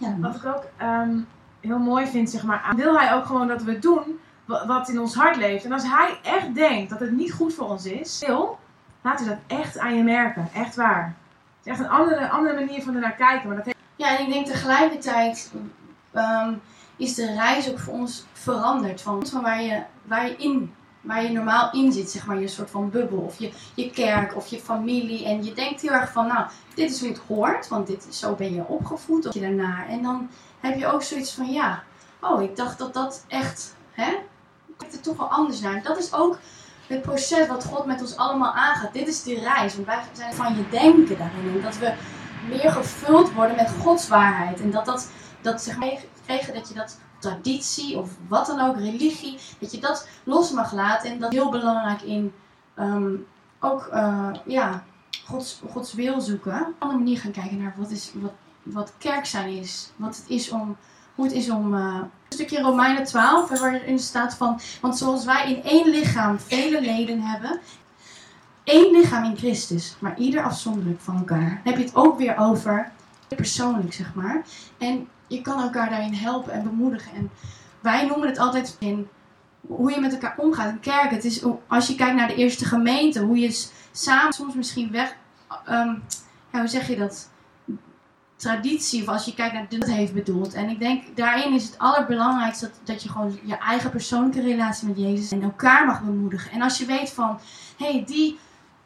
ja, 0.00 0.16
Wat 0.20 0.34
ik 0.36 0.44
ook 0.44 0.64
ehm, 0.76 1.18
heel 1.60 1.78
mooi 1.78 2.06
vind, 2.06 2.30
zeg 2.30 2.42
maar, 2.44 2.72
wil 2.76 2.98
hij 2.98 3.14
ook 3.14 3.24
gewoon 3.26 3.48
dat 3.48 3.62
we 3.62 3.78
doen 3.78 4.18
wa- 4.44 4.66
wat 4.66 4.88
in 4.88 5.00
ons 5.00 5.14
hart 5.14 5.36
leeft. 5.36 5.64
En 5.64 5.72
als 5.72 5.82
hij 5.90 6.18
echt 6.22 6.54
denkt 6.54 6.90
dat 6.90 7.00
het 7.00 7.10
niet 7.12 7.32
goed 7.32 7.54
voor 7.54 7.68
ons 7.68 7.84
is, 7.86 8.22
wil, 8.26 8.58
laat 9.02 9.18
hij 9.18 9.28
dat 9.28 9.38
echt 9.60 9.78
aan 9.78 9.96
je 9.96 10.02
merken. 10.02 10.48
Echt 10.54 10.76
waar. 10.76 11.14
Het 11.58 11.66
is 11.66 11.72
echt 11.72 11.80
een 11.80 11.96
andere, 11.98 12.28
andere 12.28 12.54
manier 12.54 12.82
van 12.82 12.94
ernaar 12.94 13.12
kijken. 13.14 13.46
Maar 13.48 13.56
dat 13.56 13.64
heeft... 13.64 13.76
Ja, 13.96 14.16
en 14.18 14.26
ik 14.26 14.32
denk 14.32 14.46
tegelijkertijd 14.46 15.52
ehm, 16.12 16.52
is 16.96 17.14
de 17.14 17.32
reis 17.34 17.70
ook 17.70 17.78
voor 17.78 17.92
ons 17.94 18.26
veranderd. 18.32 19.02
Van, 19.02 19.26
van 19.26 19.42
waar, 19.42 19.62
je, 19.62 19.82
waar 20.02 20.26
je 20.26 20.36
in 20.36 20.74
waar 21.06 21.22
je 21.22 21.30
normaal 21.30 21.72
in 21.72 21.92
zit, 21.92 22.10
zeg 22.10 22.26
maar, 22.26 22.40
je 22.40 22.48
soort 22.48 22.70
van 22.70 22.90
bubbel. 22.90 23.18
Of 23.18 23.38
je, 23.38 23.52
je 23.74 23.90
kerk 23.90 24.36
of 24.36 24.46
je 24.46 24.60
familie. 24.60 25.24
En 25.24 25.44
je 25.44 25.52
denkt 25.52 25.80
heel 25.80 25.92
erg 25.92 26.12
van, 26.12 26.26
nou, 26.26 26.46
dit 26.74 26.90
is 26.90 27.00
hoe 27.00 27.08
het 27.08 27.20
hoort, 27.26 27.68
want 27.68 27.86
dit, 27.86 28.06
zo 28.10 28.34
ben 28.34 28.54
je 28.54 28.66
opgevoed. 28.66 29.26
Of 29.26 29.34
je 29.34 29.40
daarnaar. 29.40 29.88
En 29.88 30.02
dan 30.02 30.28
heb 30.60 30.78
je 30.78 30.86
ook 30.86 31.02
zoiets 31.02 31.32
van, 31.32 31.52
ja, 31.52 31.82
oh, 32.20 32.42
ik 32.42 32.56
dacht 32.56 32.78
dat 32.78 32.94
dat 32.94 33.24
echt, 33.28 33.74
hè, 33.90 34.16
kijkt 34.76 34.94
er 34.94 35.00
toch 35.00 35.16
wel 35.16 35.28
anders 35.28 35.60
naar. 35.60 35.82
Dat 35.82 35.98
is 35.98 36.12
ook 36.12 36.38
het 36.86 37.02
proces 37.02 37.46
wat 37.46 37.64
God 37.64 37.86
met 37.86 38.00
ons 38.00 38.16
allemaal 38.16 38.52
aangaat. 38.52 38.92
Dit 38.92 39.08
is 39.08 39.22
de 39.22 39.40
reis, 39.40 39.74
want 39.74 39.86
wij 39.86 40.02
zijn 40.12 40.34
van 40.34 40.56
je 40.56 40.68
denken 40.70 41.18
daarin. 41.18 41.54
En 41.54 41.62
dat 41.62 41.78
we 41.78 41.94
meer 42.48 42.70
gevuld 42.70 43.32
worden 43.32 43.56
met 43.56 43.70
Gods 43.80 44.08
waarheid. 44.08 44.60
En 44.60 44.70
dat 44.70 44.84
dat, 44.84 45.08
dat 45.40 45.62
zeg 45.62 45.78
maar, 45.78 45.92
kregen 46.24 46.54
dat 46.54 46.68
je 46.68 46.74
dat 46.74 46.98
traditie 47.26 47.98
of 47.98 48.10
wat 48.28 48.46
dan 48.46 48.60
ook, 48.60 48.76
religie, 48.76 49.38
dat 49.58 49.72
je 49.72 49.78
dat 49.80 50.08
los 50.24 50.50
mag 50.50 50.72
laten. 50.72 51.10
En 51.10 51.18
dat 51.18 51.32
is 51.32 51.38
heel 51.38 51.50
belangrijk 51.50 52.02
in 52.02 52.32
ehm, 52.74 53.14
ook, 53.60 53.86
eh, 53.86 54.30
ja, 54.46 54.84
Gods, 55.26 55.60
Gods 55.70 55.92
wil 55.92 56.20
zoeken. 56.20 56.60
Op 56.60 56.66
een 56.66 56.74
andere 56.78 56.98
manier 56.98 57.18
gaan 57.18 57.30
kijken 57.30 57.62
naar 57.62 57.74
wat, 57.76 57.90
is, 57.90 58.12
wat, 58.14 58.32
wat 58.62 58.92
kerk 58.98 59.26
zijn 59.26 59.48
is. 59.48 59.90
Wat 59.96 60.16
het 60.16 60.24
is 60.28 60.50
om, 60.50 60.76
hoe 61.14 61.24
het 61.24 61.34
is 61.34 61.50
om... 61.50 61.74
eh, 61.74 62.00
een 62.28 62.32
stukje 62.32 62.60
Romeinen 62.60 63.04
12, 63.04 63.60
waarin 63.60 63.98
staat 63.98 64.34
van... 64.34 64.60
Want 64.80 64.98
zoals 64.98 65.24
wij 65.24 65.52
in 65.52 65.62
één 65.62 65.90
lichaam 65.90 66.38
vele 66.38 66.80
leden 66.80 67.20
hebben... 67.20 67.60
één 68.64 68.92
lichaam 68.92 69.24
in 69.24 69.36
Christus, 69.36 69.96
maar 69.98 70.18
ieder 70.18 70.42
afzonderlijk 70.44 71.00
van 71.00 71.16
elkaar. 71.16 71.60
Heb 71.64 71.76
je 71.76 71.84
het 71.84 71.94
ook 71.94 72.18
weer 72.18 72.36
over 72.36 72.92
persoonlijk, 73.36 73.92
zeg 73.92 74.14
maar. 74.14 74.44
En 74.78 75.08
je 75.26 75.42
kan 75.42 75.62
elkaar 75.62 75.90
daarin 75.90 76.14
helpen 76.14 76.52
en 76.52 76.62
bemoedigen. 76.62 77.12
En 77.12 77.30
wij 77.80 78.06
noemen 78.06 78.28
het 78.28 78.38
altijd 78.38 78.76
in 78.78 79.08
hoe 79.60 79.90
je 79.90 80.00
met 80.00 80.12
elkaar 80.12 80.34
omgaat. 80.36 80.70
Een 80.70 80.80
kerk, 80.80 81.10
het 81.10 81.24
is, 81.24 81.42
als 81.66 81.86
je 81.86 81.94
kijkt 81.94 82.16
naar 82.16 82.28
de 82.28 82.34
eerste 82.34 82.64
gemeente, 82.64 83.20
hoe 83.20 83.38
je 83.38 83.66
samen 83.92 84.32
soms 84.32 84.54
misschien 84.54 84.90
weg... 84.90 85.16
ehm, 85.64 85.94
ja, 86.52 86.58
hoe 86.58 86.68
zeg 86.68 86.88
je 86.88 86.96
dat? 86.96 87.28
traditie, 88.36 89.02
of 89.02 89.08
als 89.08 89.24
je 89.24 89.34
kijkt 89.34 89.54
naar 89.54 89.66
het 89.68 89.86
heeft 89.86 90.14
bedoeld. 90.14 90.54
En 90.54 90.68
ik 90.68 90.78
denk, 90.78 91.16
daarin 91.16 91.54
is 91.54 91.64
het 91.64 91.78
allerbelangrijkste 91.78 92.64
dat, 92.64 92.80
dat 92.84 93.02
je 93.02 93.08
gewoon 93.08 93.38
je 93.42 93.56
eigen 93.56 93.90
persoonlijke 93.90 94.40
relatie 94.40 94.88
met 94.88 94.98
Jezus 94.98 95.30
en 95.30 95.42
elkaar 95.42 95.86
mag 95.86 96.02
bemoedigen. 96.02 96.50
En 96.50 96.62
als 96.62 96.78
je 96.78 96.86
weet 96.86 97.10
van, 97.10 97.38
hé, 97.76 97.92
hey, 97.92 98.04
die, 98.06 98.38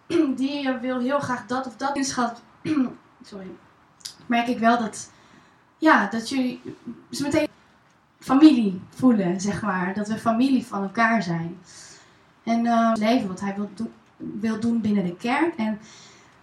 die 0.37 0.71
wil 0.81 0.99
heel 0.99 1.21
graag 1.21 1.47
dat 1.47 1.67
of 1.67 1.77
dat 1.77 1.97
inschat, 1.97 2.43
sorry, 3.31 3.51
merk 4.27 4.47
ik 4.47 4.59
wel 4.59 4.79
dat, 4.79 5.11
ja, 5.81 6.07
dat 6.07 6.29
jullie 6.29 6.61
meteen 7.09 7.49
familie 8.19 8.81
voelen, 8.95 9.41
zeg 9.41 9.63
maar. 9.63 9.95
Dat 9.95 10.09
we 10.09 10.19
familie 10.19 10.67
van 10.67 10.83
elkaar 10.83 11.23
zijn. 11.23 11.59
En 12.45 12.67
eh, 12.67 12.93
leven 12.95 13.29
wat 13.29 13.41
hij 13.41 13.55
wil, 13.57 13.71
wil 14.17 14.61
doen 14.61 14.81
binnen 14.81 15.05
de 15.05 15.17
kerk. 15.17 15.57
En 15.57 15.81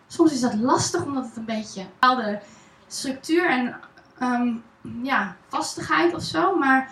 soms 0.07 0.31
is 0.31 0.39
dat 0.39 0.53
lastig, 0.53 1.05
omdat 1.05 1.25
het 1.25 1.35
een 1.35 1.45
beetje 1.45 1.81
een 1.81 1.87
bepaalde 1.99 2.39
structuur 2.87 3.49
en 3.49 3.75
ehm, 4.17 4.53
ja, 5.03 5.35
vastigheid 5.47 6.13
of 6.13 6.23
zo, 6.23 6.57
maar 6.57 6.91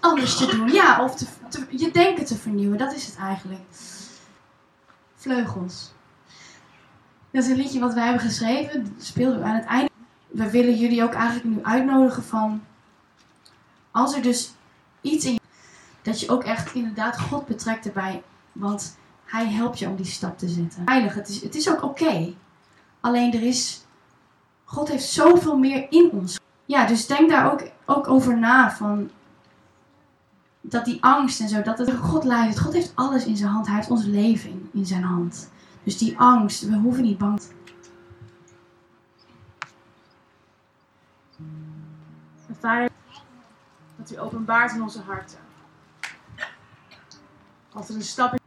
anders 0.00 0.36
te 0.36 0.46
doen. 0.46 0.72
Ja, 0.72 1.04
of 1.04 1.14
je 1.70 1.90
denken 1.90 2.24
te 2.24 2.36
vernieuwen, 2.36 2.78
dat 2.78 2.94
is 2.94 3.06
het 3.06 3.16
eigenlijk. 3.16 3.62
Vleugels. 5.16 5.92
Dat 7.30 7.44
is 7.44 7.50
een 7.50 7.56
liedje 7.56 7.80
wat 7.80 7.94
wij 7.94 8.04
hebben 8.04 8.22
geschreven, 8.22 8.84
dat 8.84 9.04
speelden 9.04 9.38
we 9.38 9.44
aan 9.44 9.54
het 9.54 9.64
einde. 9.64 9.91
We 10.32 10.50
willen 10.50 10.74
jullie 10.74 11.02
ook 11.02 11.12
eigenlijk 11.12 11.56
nu 11.56 11.62
uitnodigen 11.62 12.22
van, 12.22 12.62
als 13.90 14.14
er 14.14 14.22
dus 14.22 14.54
iets 15.00 15.24
in 15.24 15.32
je, 15.32 15.40
dat 16.02 16.20
je 16.20 16.30
ook 16.30 16.44
echt 16.44 16.74
inderdaad 16.74 17.20
God 17.20 17.46
betrekt 17.46 17.86
erbij, 17.86 18.22
want 18.52 18.96
hij 19.24 19.48
helpt 19.48 19.78
je 19.78 19.88
om 19.88 19.96
die 19.96 20.06
stap 20.06 20.38
te 20.38 20.48
zetten. 20.48 20.82
Heilig, 20.84 21.14
het 21.14 21.28
is, 21.28 21.42
het 21.42 21.54
is 21.54 21.70
ook 21.70 21.82
oké. 21.82 22.34
Alleen 23.00 23.32
er 23.32 23.42
is 23.42 23.84
God 24.72 24.88
heeft 24.88 25.04
zoveel 25.04 25.58
meer 25.58 25.86
in 25.90 26.10
ons. 26.12 26.38
Ja, 26.64 26.86
dus 26.86 27.06
denk 27.06 27.30
daar 27.30 27.52
ook, 27.52 27.62
ook 27.86 28.08
over 28.08 28.38
na. 28.38 28.70
Van 28.70 29.10
dat 30.60 30.84
die 30.84 31.02
angst 31.04 31.40
en 31.40 31.48
zo, 31.48 31.62
dat 31.62 31.78
het 31.78 31.92
God 31.96 32.24
leidt. 32.24 32.60
God 32.60 32.72
heeft 32.72 32.92
alles 32.94 33.24
in 33.24 33.36
zijn 33.36 33.50
hand. 33.50 33.66
Hij 33.66 33.76
heeft 33.76 33.90
ons 33.90 34.04
leven 34.04 34.50
in, 34.50 34.70
in 34.72 34.86
zijn 34.86 35.02
hand. 35.02 35.50
Dus 35.82 35.98
die 35.98 36.18
angst, 36.18 36.62
we 36.62 36.76
hoeven 36.76 37.02
niet 37.02 37.18
bang 37.18 37.40
te 37.40 37.46
Vader, 42.62 42.90
dat 43.96 44.10
u 44.10 44.18
openbaart 44.18 44.72
in 44.72 44.82
onze 44.82 45.00
harten. 45.00 45.38
Als 47.72 47.88
er 47.88 47.94
een 47.94 48.02
stap 48.02 48.32
is. 48.32 48.40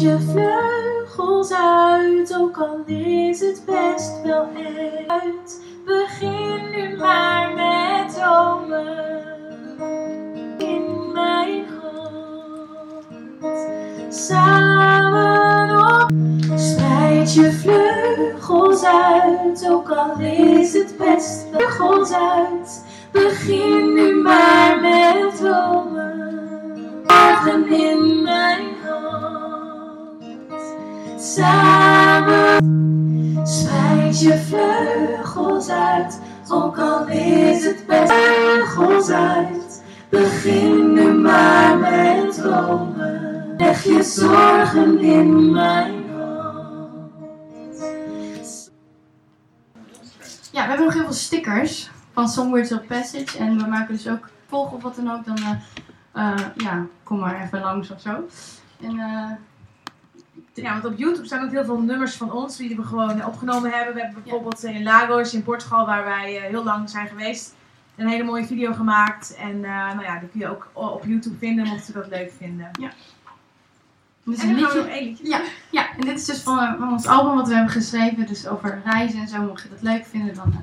Je 0.00 0.20
vleugels 0.20 1.52
uit, 1.52 2.36
ook 2.36 2.58
al 2.58 2.84
in 44.74 45.52
mijn 45.52 46.02
Ja, 50.52 50.62
we 50.62 50.68
hebben 50.68 50.84
nog 50.84 50.94
heel 50.94 51.04
veel 51.04 51.12
stickers 51.12 51.90
van 52.12 52.28
Songwords 52.28 52.72
of 52.72 52.86
Passage. 52.86 53.38
En 53.38 53.58
we 53.58 53.66
maken 53.68 53.94
dus 53.94 54.08
ook 54.08 54.28
volg 54.46 54.72
of 54.72 54.82
wat 54.82 54.96
dan 54.96 55.10
ook. 55.10 55.24
Dan, 55.24 55.36
eh, 55.36 55.50
eh, 56.12 56.46
ja, 56.56 56.86
kom 57.02 57.18
maar 57.18 57.42
even 57.42 57.60
langs 57.60 57.90
of 57.90 58.00
zo. 58.00 58.26
En, 58.80 58.98
eh, 58.98 59.30
Ja, 60.54 60.72
want 60.72 60.84
op 60.84 60.98
YouTube 60.98 61.26
staan 61.26 61.44
ook 61.44 61.50
heel 61.50 61.64
veel 61.64 61.80
nummers 61.80 62.14
van 62.14 62.32
ons 62.32 62.56
die 62.56 62.76
we 62.76 62.82
gewoon 62.82 63.24
opgenomen 63.24 63.70
hebben. 63.70 63.94
We 63.94 64.00
hebben 64.00 64.22
bijvoorbeeld 64.22 64.62
in 64.62 64.82
Lagos 64.82 65.34
in 65.34 65.42
Portugal, 65.42 65.86
waar 65.86 66.04
wij 66.04 66.32
heel 66.32 66.64
lang 66.64 66.90
zijn 66.90 67.06
geweest, 67.06 67.54
een 67.96 68.08
hele 68.08 68.24
mooie 68.24 68.46
video 68.46 68.72
gemaakt. 68.72 69.34
En 69.36 69.60
nou 69.60 70.02
ja, 70.02 70.18
die 70.18 70.28
kun 70.28 70.40
je 70.40 70.48
ook 70.48 70.70
op 70.72 71.04
YouTube 71.04 71.38
vinden, 71.38 71.66
mocht 71.66 71.86
je 71.86 71.92
dat 71.92 72.08
leuk 72.08 72.32
vinden. 72.38 72.70
Ja. 72.80 72.90
Dit 74.24 74.36
is 74.36 74.42
En 74.42 74.48
een 74.48 74.54
liedje. 74.54 75.28
Ja, 75.28 75.40
ja, 75.70 75.96
en 75.96 76.00
dit 76.00 76.18
is 76.18 76.24
dus 76.24 76.38
van, 76.38 76.58
eh, 76.58 76.78
van 76.78 76.92
ons 76.92 77.06
album 77.06 77.34
wat 77.34 77.48
we 77.48 77.54
hebben 77.54 77.72
geschreven. 77.72 78.26
Dus 78.26 78.46
over 78.46 78.82
reizen 78.84 79.20
en 79.20 79.28
zo. 79.28 79.42
Mocht 79.42 79.62
je 79.62 79.68
dat 79.68 79.82
leuk 79.82 80.06
vinden, 80.06 80.34
dan 80.34 80.52
eh, 80.52 80.58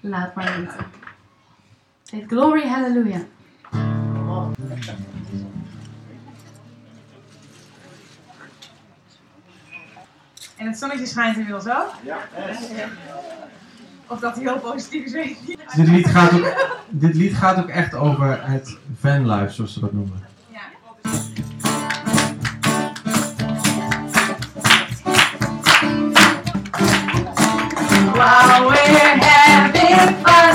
laat 0.00 0.34
maar 0.34 0.44
weten. 0.44 0.86
Het 2.02 2.10
heet 2.10 2.24
Glory 2.26 2.68
Hallelujah. 2.68 3.22
En 10.56 10.66
het 10.66 10.78
zonnetje 10.78 11.06
schijnt 11.06 11.36
inmiddels 11.36 11.66
ook. 11.66 11.92
Ja. 12.04 12.18
Of 14.06 14.20
dat 14.20 14.34
hij 14.34 14.42
heel 14.42 14.58
positief 14.58 15.04
is, 15.04 15.12
weet 15.12 15.30
ik 15.30 15.38
niet. 15.46 15.76
Dit 15.76 15.88
lied, 15.88 16.06
gaat 16.06 16.32
ook, 16.32 16.72
dit 16.88 17.14
lied 17.14 17.34
gaat 17.34 17.58
ook 17.58 17.68
echt 17.68 17.94
over 17.94 18.50
het 18.50 18.78
vanlife, 19.00 19.52
zoals 19.52 19.72
ze 19.72 19.80
dat 19.80 19.92
noemen. 19.92 20.22
while 28.24 28.68
we're 28.68 29.16
having 29.20 30.00
fun. 30.24 30.52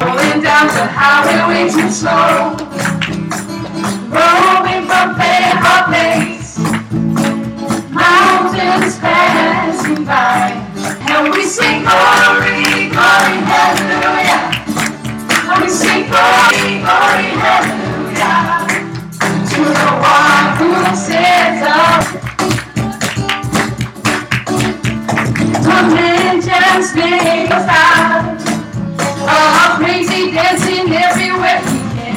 Rolling 0.00 0.42
down 0.44 0.66
the 0.76 0.84
highway 0.98 1.64
too 1.72 1.88
slow. 1.88 2.60
Rolling 4.12 4.84
from 4.90 5.08
to 5.16 5.80
place. 5.88 6.58
Mountains 7.88 8.98
passing 8.98 10.04
by. 10.04 10.52
And 11.08 11.32
we 11.32 11.42
sing 11.44 11.80
glory, 11.88 12.92
glory, 12.92 13.36
hallelujah. 13.50 14.42
We 15.56 15.68
sing 15.70 16.02
glory, 16.12 16.84
glory, 16.84 17.28
hallelujah. 17.44 18.68
To 19.50 19.60
the 19.80 19.90
one 20.12 20.48
who 20.58 20.68
sits 20.96 21.62
up. 21.64 21.99
and 25.88 26.42
just 26.42 26.94
make 26.94 27.50
us 27.50 27.66
out. 27.68 28.36
Oh, 29.22 29.76
crazy 29.78 30.30
dancing 30.32 30.92
everywhere 30.92 31.60
he 31.60 31.78
can. 31.96 32.16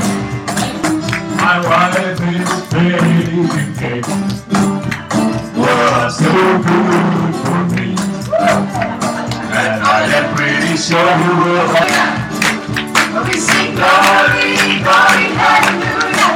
My 1.37 1.59
wife 1.63 2.19
is 2.33 2.49
baby 2.73 3.47
cake. 3.79 4.07
Was 5.55 6.17
so 6.17 6.33
good 6.67 7.35
for 7.43 7.61
me. 7.75 7.95
And 9.53 9.75
I 9.83 10.01
am 10.17 10.35
pretty 10.35 10.75
sure 10.77 11.13
you 11.23 11.33
will. 11.43 11.67
Have... 11.75 13.27
We 13.27 13.35
sing 13.39 13.75
glory, 13.75 14.81
glory, 14.83 15.27
hallelujah. 15.39 16.31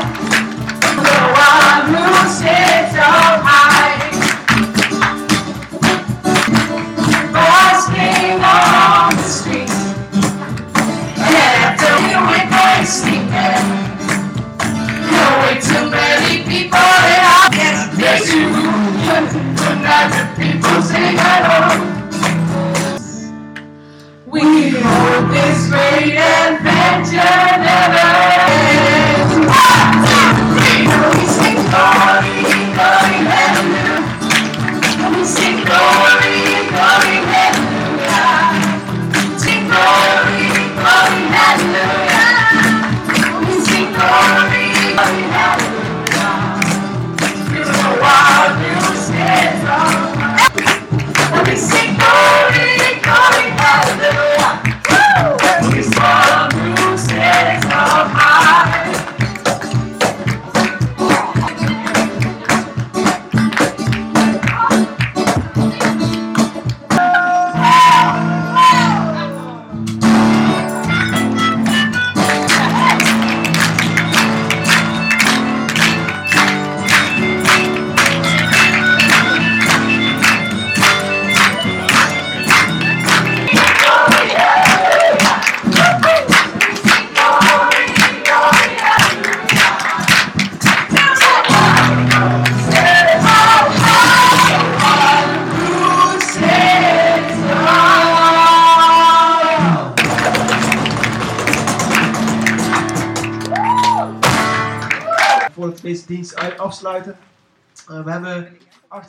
The 1.03 1.17
one 1.35 1.85
who 1.93 2.29
sits 2.29 2.95
on. 2.95 3.26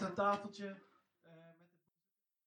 een 0.00 0.14
tafeltje. 0.14 0.76